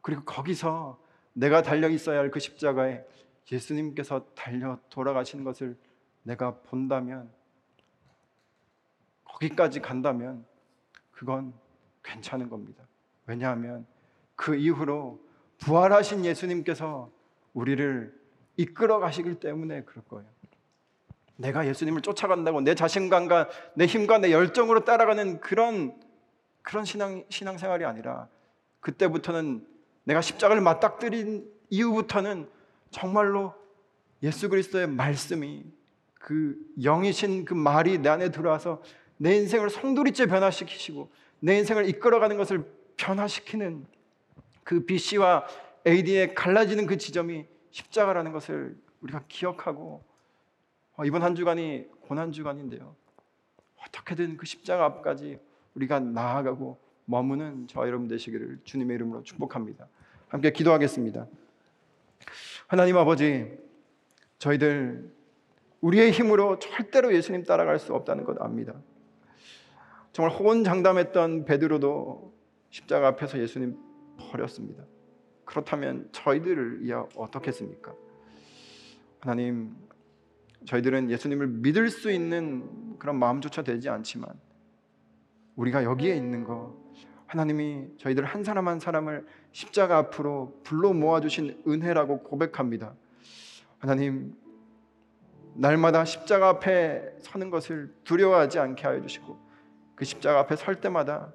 그리고 0.02 0.24
거기서 0.24 1.00
내가 1.34 1.62
달려 1.62 1.90
있어야 1.90 2.20
할 2.20 2.32
그 2.32 2.40
십자가에 2.40 3.04
예수님께서 3.52 4.26
달려 4.36 4.80
돌아가시는 4.90 5.44
것을 5.44 5.78
내가 6.24 6.56
본다면 6.62 7.32
거기까지 9.26 9.82
간다면 9.82 10.46
그건 11.12 11.54
괜찮은 12.04 12.50
겁니다. 12.50 12.84
왜냐하면 13.26 13.86
그 14.36 14.56
이후로 14.56 15.20
부활하신 15.60 16.26
예수님께서 16.26 17.12
우리를 17.54 18.14
이끌어 18.58 19.00
가시기 19.00 19.40
때문에 19.40 19.84
그럴 19.84 20.04
거예요. 20.06 20.28
내가 21.36 21.66
예수님을 21.68 22.02
쫓아간다고 22.02 22.62
내 22.62 22.76
자신감과 22.76 23.50
내 23.76 23.86
힘과 23.86 24.20
내 24.20 24.32
열정으로 24.32 24.86
따라가는 24.86 25.40
그런 25.40 26.00
그런 26.62 26.86
신앙 26.86 27.26
신앙생활이 27.30 27.84
아니라 27.86 28.30
그때부터는 28.80 29.68
내가 30.04 30.22
십자가를 30.22 30.62
맞닥뜨린 30.62 31.52
이후부터는 31.70 32.50
정말로 32.92 33.56
예수 34.22 34.50
그리스도의 34.50 34.88
말씀이 34.88 35.66
그 36.24 36.56
영이신 36.82 37.44
그 37.44 37.54
말이 37.54 37.98
내 37.98 38.08
안에 38.08 38.32
들어와서 38.32 38.82
내 39.18 39.36
인생을 39.36 39.70
송두리째 39.70 40.28
변화시키시고 40.28 41.12
내 41.42 41.58
인생을 41.58 41.90
이끌어가는 41.90 42.38
것을 42.38 42.64
변화시키는 42.96 43.86
그 44.64 44.86
BC와 44.86 45.46
AD에 45.86 46.34
갈라지는 46.34 46.86
그 46.86 46.98
지점이 46.98 47.46
십자가라는 47.72 48.32
것을 48.32 48.78
우리가 49.02 49.26
기억하고 49.28 50.02
어, 50.96 51.04
이번 51.04 51.24
한 51.24 51.36
주간이 51.36 51.88
고난 52.00 52.32
주간인데요. 52.32 52.96
어떻게든 53.86 54.38
그 54.38 54.46
십자가 54.46 54.86
앞까지 54.86 55.40
우리가 55.76 56.00
나아가고 56.00 56.80
머무는 57.04 57.68
저 57.68 57.86
여러분 57.86 58.08
되시기를 58.08 58.62
주님의 58.64 58.96
이름으로 58.96 59.24
축복합니다. 59.24 59.90
함께 60.30 60.54
기도하겠습니다. 60.54 61.28
하나님 62.68 62.96
아버지, 62.96 63.58
저희들 64.40 65.12
우리의 65.84 66.12
힘으로 66.12 66.60
절대로 66.60 67.14
예수님 67.14 67.44
따라갈 67.44 67.78
수 67.78 67.94
없다는 67.94 68.24
것 68.24 68.42
압니다. 68.42 68.74
정말 70.14 70.34
호언장담했던 70.38 71.44
베드로도 71.44 72.34
십자가 72.70 73.10
앞에서 73.10 73.38
예수님 73.38 73.78
버렸습니다. 74.18 74.86
그렇다면 75.44 76.08
저희들을 76.14 76.80
이야 76.84 77.06
어떻겠습니까? 77.16 77.94
하나님, 79.20 79.76
저희들은 80.66 81.12
예수님을 81.12 81.48
믿을 81.48 81.90
수 81.90 82.12
있는 82.12 82.98
그런 82.98 83.20
마음조차 83.20 83.62
되지 83.62 83.90
않지만 83.90 84.30
우리가 85.58 85.84
여기에 85.84 86.16
있는 86.16 86.46
거 86.46 86.82
하나님이 87.28 87.90
저희들 87.98 88.24
한 88.24 88.46
사람 88.46 88.70
한 88.70 88.80
사람을 88.80 89.26
십자가 89.52 89.98
앞으로 89.98 90.62
불러 90.64 90.94
모아 90.94 91.20
주신 91.20 91.62
은혜라고 91.68 92.24
고백합니다. 92.24 92.96
하나님 93.80 94.34
날마다 95.56 96.06
십자가 96.06 96.50
앞에 96.50 97.16
서는 97.20 97.50
것을 97.50 97.94
두려워하지 98.04 98.60
않게 98.60 98.84
하여 98.84 99.02
주시고 99.02 99.40
그 99.96 100.06
십자가 100.06 100.40
앞에 100.40 100.56
설 100.56 100.82
때마다 100.82 101.34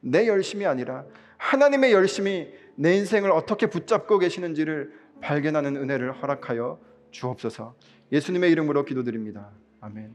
내 0.00 0.26
열심이 0.26 0.66
아니라 0.66 1.04
하나님의 1.36 1.92
열심이 1.92 2.48
내 2.76 2.96
인생을 2.96 3.30
어떻게 3.30 3.66
붙잡고 3.66 4.18
계시는지를 4.18 4.92
발견하는 5.20 5.76
은혜를 5.76 6.12
허락하여 6.12 6.80
주옵소서. 7.10 7.76
예수님의 8.10 8.50
이름으로 8.52 8.84
기도드립니다. 8.84 9.50
아멘. 9.80 10.14